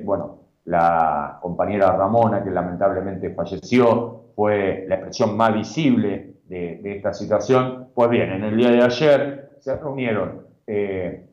[0.03, 7.13] bueno, la compañera Ramona, que lamentablemente falleció, fue la expresión más visible de, de esta
[7.13, 7.91] situación.
[7.95, 11.27] Pues bien, en el día de ayer se reunieron eh,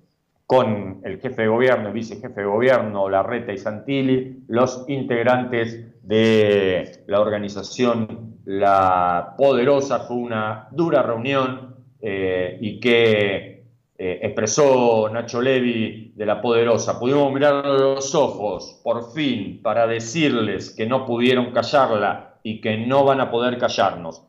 [0.46, 7.04] con el jefe de gobierno, el vicejefe de gobierno, Larreta y Santilli, los integrantes de
[7.08, 10.02] la organización La Poderosa.
[10.02, 13.64] Fue una dura reunión eh, y que
[13.98, 17.00] eh, expresó Nacho Levi de La Poderosa.
[17.00, 23.06] Pudimos mirar los ojos, por fin, para decirles que no pudieron callarla y que no
[23.06, 24.28] van a poder callarnos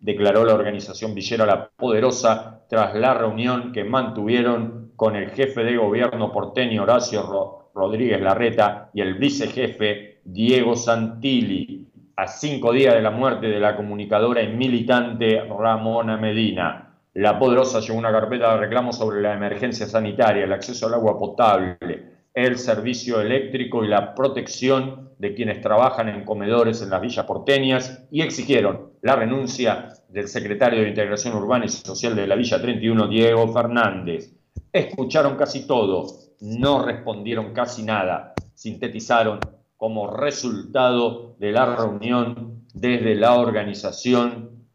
[0.00, 5.76] declaró la organización Villera La Poderosa tras la reunión que mantuvieron con el jefe de
[5.76, 11.86] gobierno porteño Horacio Rodríguez Larreta y el vicejefe Diego Santilli,
[12.16, 16.98] a cinco días de la muerte de la comunicadora y militante Ramona Medina.
[17.14, 21.18] La Poderosa llevó una carpeta de reclamos sobre la emergencia sanitaria, el acceso al agua
[21.18, 27.26] potable, el servicio eléctrico y la protección de quienes trabajan en comedores en las villas
[27.26, 32.60] porteñas y exigieron la renuncia del secretario de Integración Urbana y Social de la Villa
[32.60, 34.32] 31, Diego Fernández.
[34.72, 36.06] Escucharon casi todo,
[36.40, 39.40] no respondieron casi nada, sintetizaron
[39.76, 44.66] como resultado de la reunión desde la organización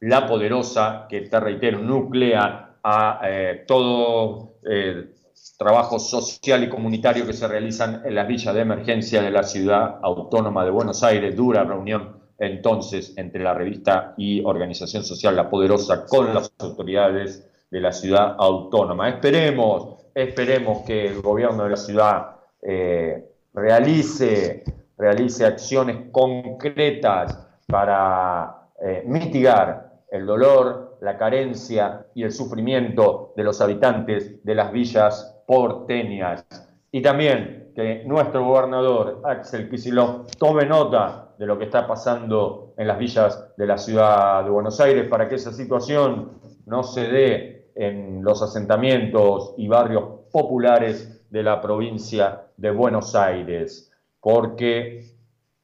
[0.00, 5.15] La Poderosa, que te reitero, nuclea a eh, todo eh,
[5.58, 9.98] trabajo social y comunitario que se realizan en las villas de emergencia de la ciudad
[10.02, 11.36] autónoma de Buenos Aires.
[11.36, 17.80] Dura reunión entonces entre la revista y organización social La Poderosa con las autoridades de
[17.80, 19.08] la ciudad autónoma.
[19.08, 23.24] Esperemos, esperemos que el gobierno de la ciudad eh,
[23.54, 24.64] realice,
[24.98, 33.60] realice acciones concretas para eh, mitigar el dolor, la carencia y el sufrimiento de los
[33.60, 36.44] habitantes de las villas porteñas.
[36.90, 42.86] Y también que nuestro gobernador, Axel Kicillof, tome nota de lo que está pasando en
[42.88, 46.32] las villas de la ciudad de Buenos Aires para que esa situación
[46.64, 53.92] no se dé en los asentamientos y barrios populares de la provincia de Buenos Aires,
[54.20, 55.14] porque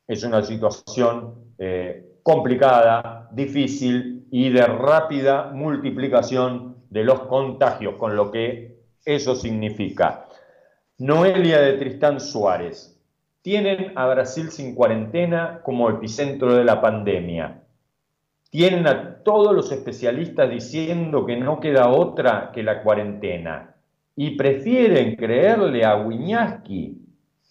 [0.06, 8.30] es una situación eh, complicada, difícil y de rápida multiplicación de los contagios, con lo
[8.30, 8.71] que
[9.04, 10.26] eso significa.
[10.98, 13.00] Noelia de Tristán Suárez.
[13.42, 17.62] Tienen a Brasil sin cuarentena como epicentro de la pandemia.
[18.50, 23.74] Tienen a todos los especialistas diciendo que no queda otra que la cuarentena.
[24.14, 26.98] Y prefieren creerle a Wiñaski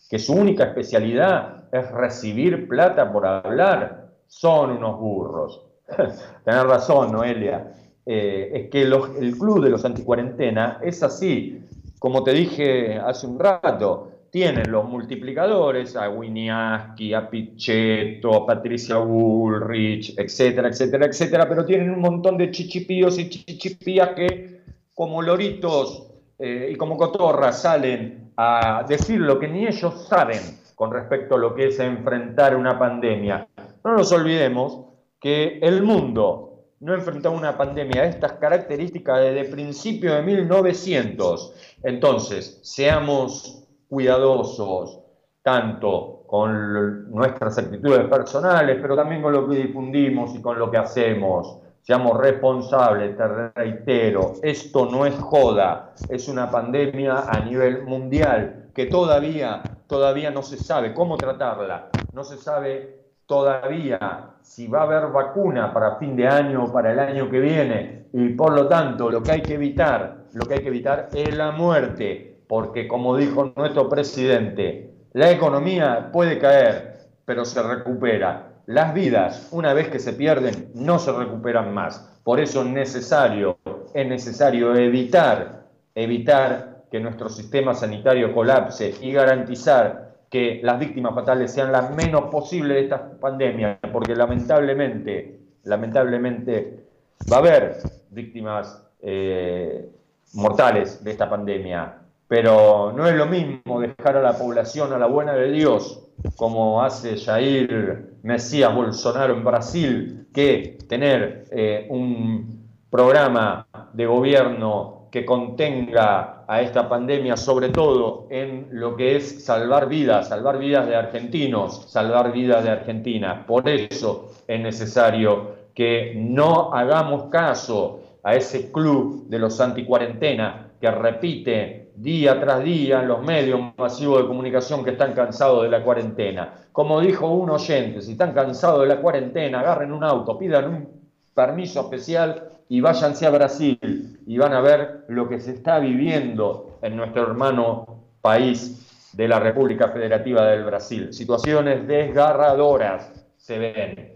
[0.10, 4.12] que su única especialidad es recibir plata por hablar.
[4.28, 5.66] Son unos burros.
[6.46, 7.74] Tenés razón, Noelia.
[8.06, 11.62] Eh, es que el club de los anticuarentena es así.
[12.00, 18.98] Como te dije hace un rato, tienen los multiplicadores a Winiaski, a Pichetto, a Patricia
[18.98, 24.62] Bullrich, etcétera, etcétera, etcétera, pero tienen un montón de chichipíos y chichipías que
[24.94, 26.08] como loritos
[26.40, 30.40] eh, y como cotorras salen a decir lo que ni ellos saben
[30.76, 33.48] con respecto a lo que es enfrentar una pandemia.
[33.84, 34.86] No nos olvidemos
[35.20, 36.51] que el mundo
[36.82, 41.78] no enfrentaba una pandemia de estas características desde principio de 1900.
[41.84, 45.00] Entonces, seamos cuidadosos,
[45.44, 50.78] tanto con nuestras actitudes personales, pero también con lo que difundimos y con lo que
[50.78, 51.60] hacemos.
[51.84, 58.86] Seamos responsables, te reitero, esto no es joda, es una pandemia a nivel mundial que
[58.86, 63.01] todavía, todavía no se sabe cómo tratarla, no se sabe
[63.32, 67.40] todavía si va a haber vacuna para fin de año o para el año que
[67.40, 71.08] viene y por lo tanto lo que hay que evitar, lo que hay que evitar
[71.14, 78.50] es la muerte, porque como dijo nuestro presidente, la economía puede caer, pero se recupera.
[78.66, 82.20] Las vidas, una vez que se pierden, no se recuperan más.
[82.26, 83.60] Por eso es necesario,
[83.94, 91.52] es necesario evitar, evitar que nuestro sistema sanitario colapse y garantizar que las víctimas fatales
[91.52, 96.86] sean las menos posibles de esta pandemia, porque lamentablemente, lamentablemente
[97.32, 97.78] va a haber
[98.10, 99.90] víctimas eh,
[100.34, 101.98] mortales de esta pandemia,
[102.30, 106.82] pero no es lo mismo dejar a la población a la buena de Dios, como
[106.82, 116.46] hace Jair Mesías Bolsonaro en Brasil, que tener eh, un programa de gobierno que contenga
[116.48, 121.92] a esta pandemia, sobre todo en lo que es salvar vidas, salvar vidas de argentinos,
[121.92, 123.46] salvar vidas de Argentina.
[123.46, 130.90] Por eso es necesario que no hagamos caso a ese club de los anticuarentena que
[130.90, 135.84] repite día tras día en los medios masivos de comunicación que están cansados de la
[135.84, 136.54] cuarentena.
[136.72, 141.02] Como dijo un oyente, si están cansados de la cuarentena, agarren un auto, pidan un
[141.34, 144.01] permiso especial y váyanse a Brasil
[144.32, 149.42] y van a ver lo que se está viviendo en nuestro hermano país de la
[149.42, 151.12] República Federativa del Brasil.
[151.12, 154.14] Situaciones desgarradoras se ven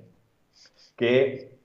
[0.96, 1.58] que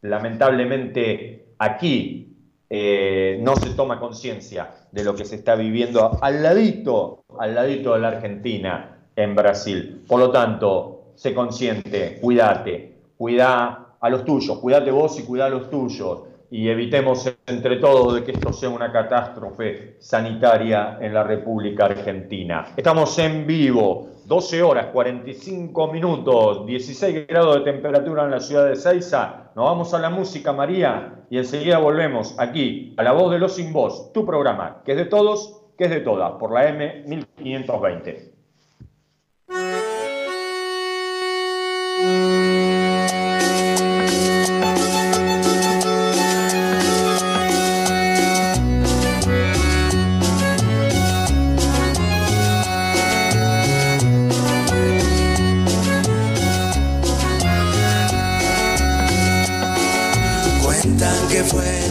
[0.00, 2.38] lamentablemente aquí
[2.70, 7.92] eh, no se toma conciencia de lo que se está viviendo al ladito, al ladito
[7.92, 10.02] de la Argentina en Brasil.
[10.08, 15.50] Por lo tanto, se consciente, cuídate, cuida a los tuyos, cuídate vos y cuida a
[15.50, 21.24] los tuyos y evitemos entre todos de que esto sea una catástrofe sanitaria en la
[21.24, 22.66] República Argentina.
[22.76, 28.76] Estamos en vivo, 12 horas 45 minutos, 16 grados de temperatura en la ciudad de
[28.76, 29.50] Seiza.
[29.56, 33.54] Nos vamos a la música, María, y enseguida volvemos aquí a La Voz de los
[33.54, 38.35] Sin Voz, tu programa, que es de todos, que es de todas, por la M1520.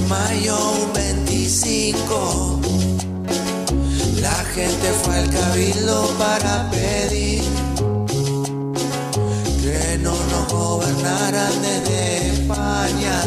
[0.08, 0.58] Mayo
[0.94, 2.56] 25
[4.56, 7.44] gente fue al cabildo para pedir
[9.62, 13.22] que no nos gobernaran desde España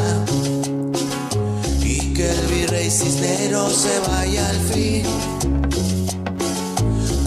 [1.83, 5.03] y que el virrey Cisneros se vaya al fin.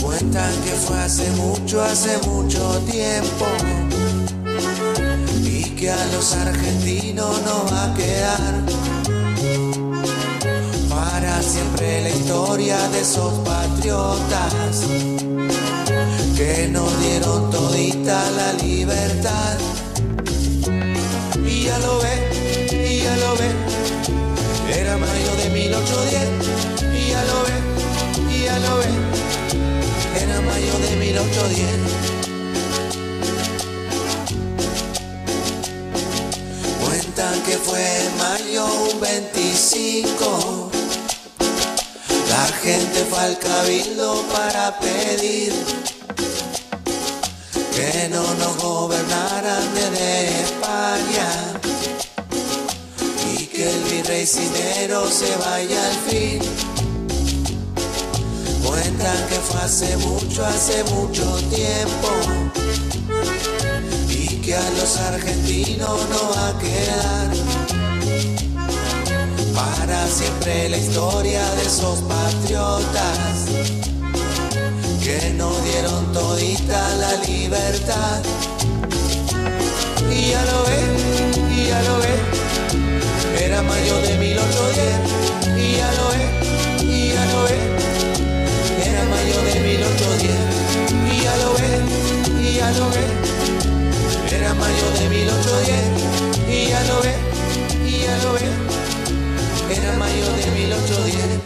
[0.02, 3.45] Cuentan que fue hace mucho, hace mucho tiempo
[5.44, 8.80] y que a los argentinos nos va a quedar
[10.89, 14.85] para siempre la historia de esos patriotas
[16.38, 19.57] que nos dieron todita la libertad.
[21.45, 22.13] Y ya lo ve,
[22.72, 23.49] y ya lo ve,
[24.80, 26.22] era mayo de 1810.
[26.93, 27.55] Y ya lo ve,
[28.35, 28.89] y ya lo ve,
[30.23, 32.11] era mayo de 1810.
[36.84, 38.80] Cuentan que fue mayo
[39.91, 40.72] un 25
[42.30, 45.53] la gente fue al cabildo para pedir
[47.76, 51.30] que no nos gobernaran desde España
[53.34, 56.39] y que el virrey Cinero se vaya al fin.
[58.65, 62.09] Cuentan que fue hace mucho, hace mucho tiempo
[64.09, 67.60] y que a los argentinos no va a quedar
[69.91, 73.45] para siempre la historia de esos patriotas
[75.03, 78.22] que nos dieron todita la libertad.
[80.09, 80.80] Y ya lo ve,
[81.55, 82.13] y ya lo ve,
[83.43, 85.59] era mayo de 1810.
[85.59, 86.23] Y ya lo ve,
[86.85, 87.57] y ya lo ve,
[88.85, 90.31] era mayo de 1810.
[91.11, 91.72] Y ya lo ve,
[92.41, 93.03] y ya lo ve,
[94.38, 95.84] era mayo de 1810.
[96.47, 97.13] Y ya lo ve,
[97.85, 98.60] y ya
[99.97, 101.41] mayo de 1810.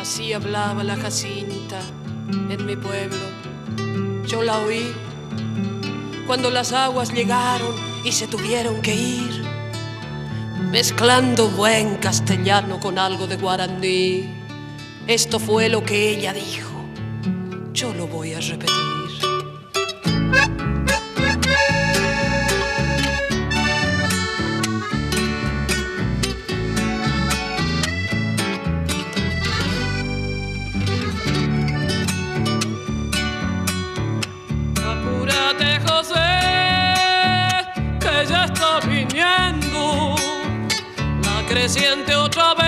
[0.00, 1.80] Así hablaba la Jacinta
[2.50, 3.18] en mi pueblo.
[4.26, 4.92] Yo la oí
[6.30, 7.74] cuando las aguas llegaron
[8.04, 9.42] y se tuvieron que ir,
[10.70, 14.32] mezclando buen castellano con algo de guaraní.
[15.08, 16.70] Esto fue lo que ella dijo.
[17.72, 18.99] Yo lo voy a repetir.
[42.30, 42.59] Creciente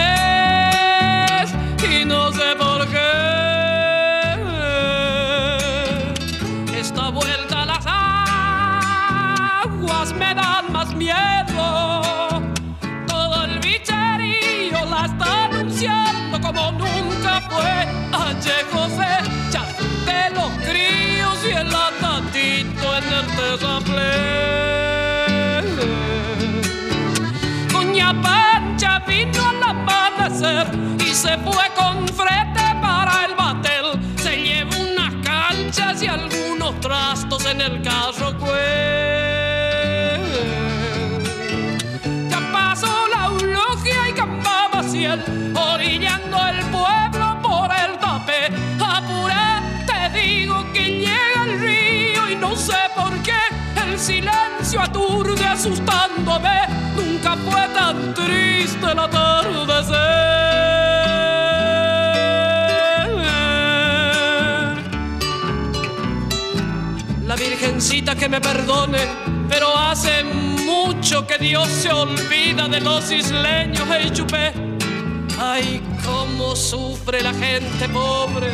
[30.42, 34.16] y se fue con frete para el batel.
[34.16, 38.60] Se llevó unas canchas y algunos trastos en el carro pues.
[42.28, 45.22] Ya pasó la eulogia y campaba ciel,
[45.54, 48.52] orillando el pueblo por el tapé.
[48.84, 53.38] Apura, te digo que llega el río y no sé por qué
[53.86, 56.81] el silencio aturde asustándome.
[57.34, 59.94] Nunca fue tan triste el atardecer.
[67.24, 68.98] La virgencita que me perdone,
[69.48, 74.52] pero hace mucho que Dios se olvida de los isleños, hey chupé.
[75.40, 78.52] Ay, cómo sufre la gente pobre.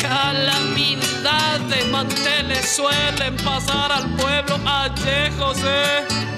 [0.00, 6.29] Calamidad de manteles suelen pasar al pueblo ayer, José.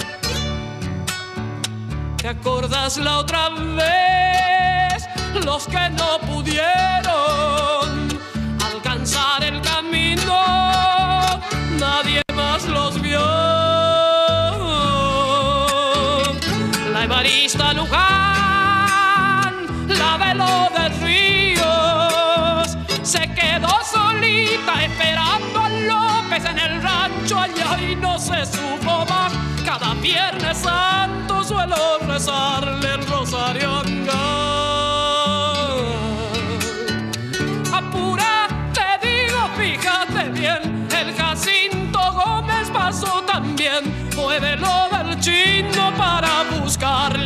[2.23, 5.09] ¿Te acordás la otra vez?
[5.44, 6.62] Los que no pudieron
[8.65, 10.40] alcanzar el camino,
[11.81, 13.19] nadie más los vio.
[16.93, 18.07] La Evarista Luján,
[19.89, 27.97] la velo de Ríos, se quedó solita esperando a López en el rancho allá y
[27.97, 29.32] no se supo más.
[29.65, 33.82] Cada viernes santo suelo rezarle el rosario
[37.73, 44.11] Apura, te digo, fíjate bien, el Jacinto Gómez pasó también.
[44.15, 47.19] Fue de lo del chino para buscar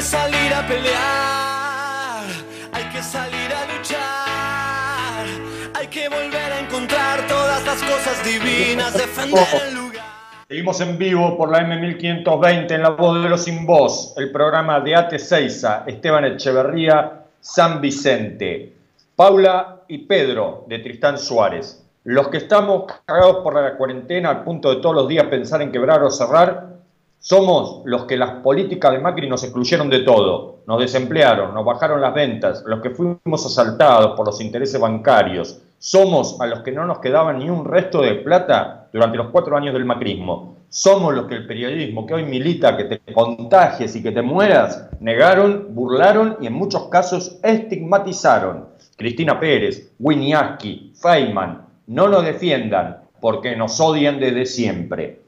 [0.00, 2.24] que salir a pelear,
[2.72, 5.26] hay que salir a luchar,
[5.74, 10.02] hay que volver a encontrar todas las cosas divinas, defender el lugar.
[10.48, 14.80] Seguimos en vivo por la M1520 en la voz de los sin voz, el programa
[14.80, 18.72] de Ate Seiza, Esteban Echeverría, San Vicente,
[19.14, 21.84] Paula y Pedro de Tristán Suárez.
[22.04, 25.70] Los que estamos cagados por la cuarentena, al punto de todos los días pensar en
[25.70, 26.79] quebrar o cerrar,
[27.22, 32.00] somos los que las políticas de Macri nos excluyeron de todo, nos desemplearon, nos bajaron
[32.00, 35.60] las ventas, los que fuimos asaltados por los intereses bancarios.
[35.78, 39.54] Somos a los que no nos quedaba ni un resto de plata durante los cuatro
[39.54, 40.56] años del macrismo.
[40.70, 44.88] Somos los que el periodismo que hoy milita que te contagies y que te mueras,
[45.00, 48.66] negaron, burlaron y en muchos casos estigmatizaron.
[48.96, 55.20] Cristina Pérez, Winiaski, Feynman, no nos defiendan porque nos odian desde siempre.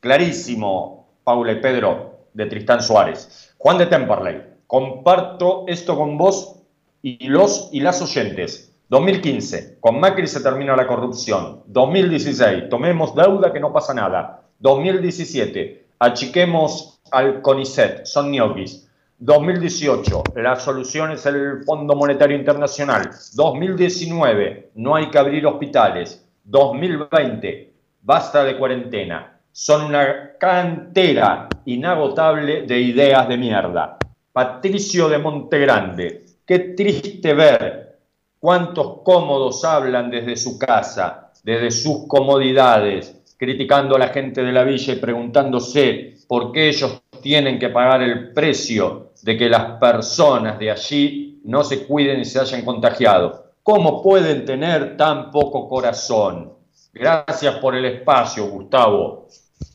[0.00, 0.97] Clarísimo,
[1.28, 3.52] Paula y Pedro, de Tristán Suárez.
[3.58, 6.62] Juan de Temperley, comparto esto con vos
[7.02, 8.74] y los y las oyentes.
[8.88, 11.64] 2015, con Macri se termina la corrupción.
[11.66, 14.40] 2016, tomemos deuda que no pasa nada.
[14.60, 18.88] 2017, achiquemos al CONICET, son ñoquis.
[19.18, 23.10] 2018, la solución es el Fondo Monetario Internacional.
[23.34, 26.26] 2019, no hay que abrir hospitales.
[26.44, 33.98] 2020, basta de cuarentena son una cantera inagotable de ideas de mierda.
[34.32, 37.98] Patricio de Montegrande, qué triste ver
[38.38, 44.62] cuántos cómodos hablan desde su casa, desde sus comodidades, criticando a la gente de la
[44.62, 50.56] villa y preguntándose por qué ellos tienen que pagar el precio de que las personas
[50.60, 53.54] de allí no se cuiden y se hayan contagiado.
[53.64, 56.52] ¿Cómo pueden tener tan poco corazón?
[56.92, 59.26] Gracias por el espacio, Gustavo.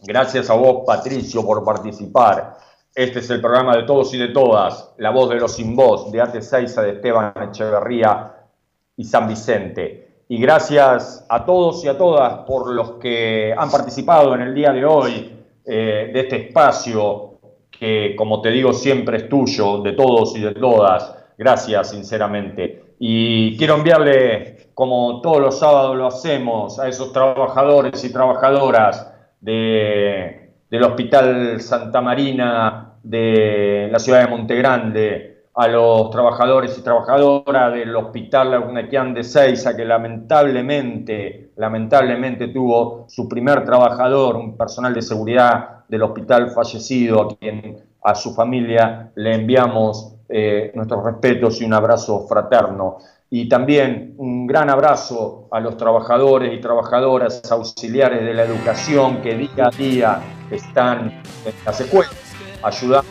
[0.03, 2.57] Gracias a vos, Patricio, por participar.
[2.93, 6.11] Este es el programa de todos y de todas, La Voz de los Sin Voz,
[6.11, 8.33] de Ate Seiza, de Esteban Echeverría
[8.97, 10.23] y San Vicente.
[10.27, 14.71] Y gracias a todos y a todas por los que han participado en el día
[14.71, 17.39] de hoy eh, de este espacio
[17.71, 21.15] que, como te digo, siempre es tuyo, de todos y de todas.
[21.37, 22.95] Gracias, sinceramente.
[22.99, 29.12] Y quiero enviarle, como todos los sábados lo hacemos, a esos trabajadores y trabajadoras,
[29.43, 37.73] de, del Hospital Santa Marina de la ciudad de Montegrande, a los trabajadores y trabajadoras
[37.73, 45.03] del Hospital Laguna de Seiza, que lamentablemente, lamentablemente tuvo su primer trabajador, un personal de
[45.03, 51.65] seguridad del hospital fallecido, a quien a su familia le enviamos eh, nuestros respetos y
[51.65, 52.97] un abrazo fraterno.
[53.35, 59.35] Y también un gran abrazo a los trabajadores y trabajadoras auxiliares de la educación que
[59.35, 62.15] día a día están en la secuencia,
[62.61, 63.09] ayudando.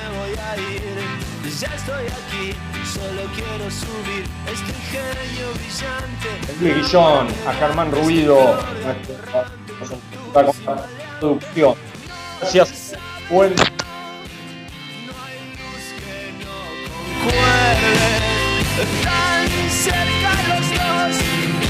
[0.00, 0.80] Me voy a ir
[1.60, 2.54] ya estoy aquí,
[2.86, 6.28] solo quiero subir este ingenio brillante.
[6.60, 8.58] Luis Guillón, a Germán Ruido,
[10.32, 10.78] nuestra
[11.20, 11.76] producción.
[12.40, 12.94] Gracias.
[13.28, 13.54] Buen
[19.04, 21.69] tan cerca los dos.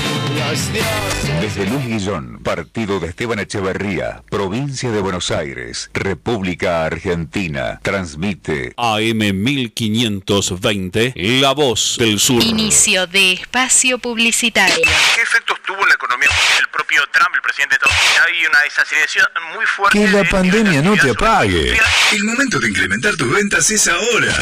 [0.51, 9.19] Desde Luis Guillón, partido de Esteban Echeverría, provincia de Buenos Aires, República Argentina, transmite AM
[9.33, 12.43] 1520, La Voz del Sur.
[12.43, 14.75] Inicio de espacio publicitario.
[15.15, 16.29] ¿Qué efectos tuvo en la economía
[16.59, 18.27] el propio Trump, el presidente de Estados Unidos?
[18.27, 19.99] Hay una desaceleración muy fuerte.
[20.01, 21.79] Que la de- pandemia no te apague.
[22.11, 24.35] El momento de incrementar tus ventas es ahora.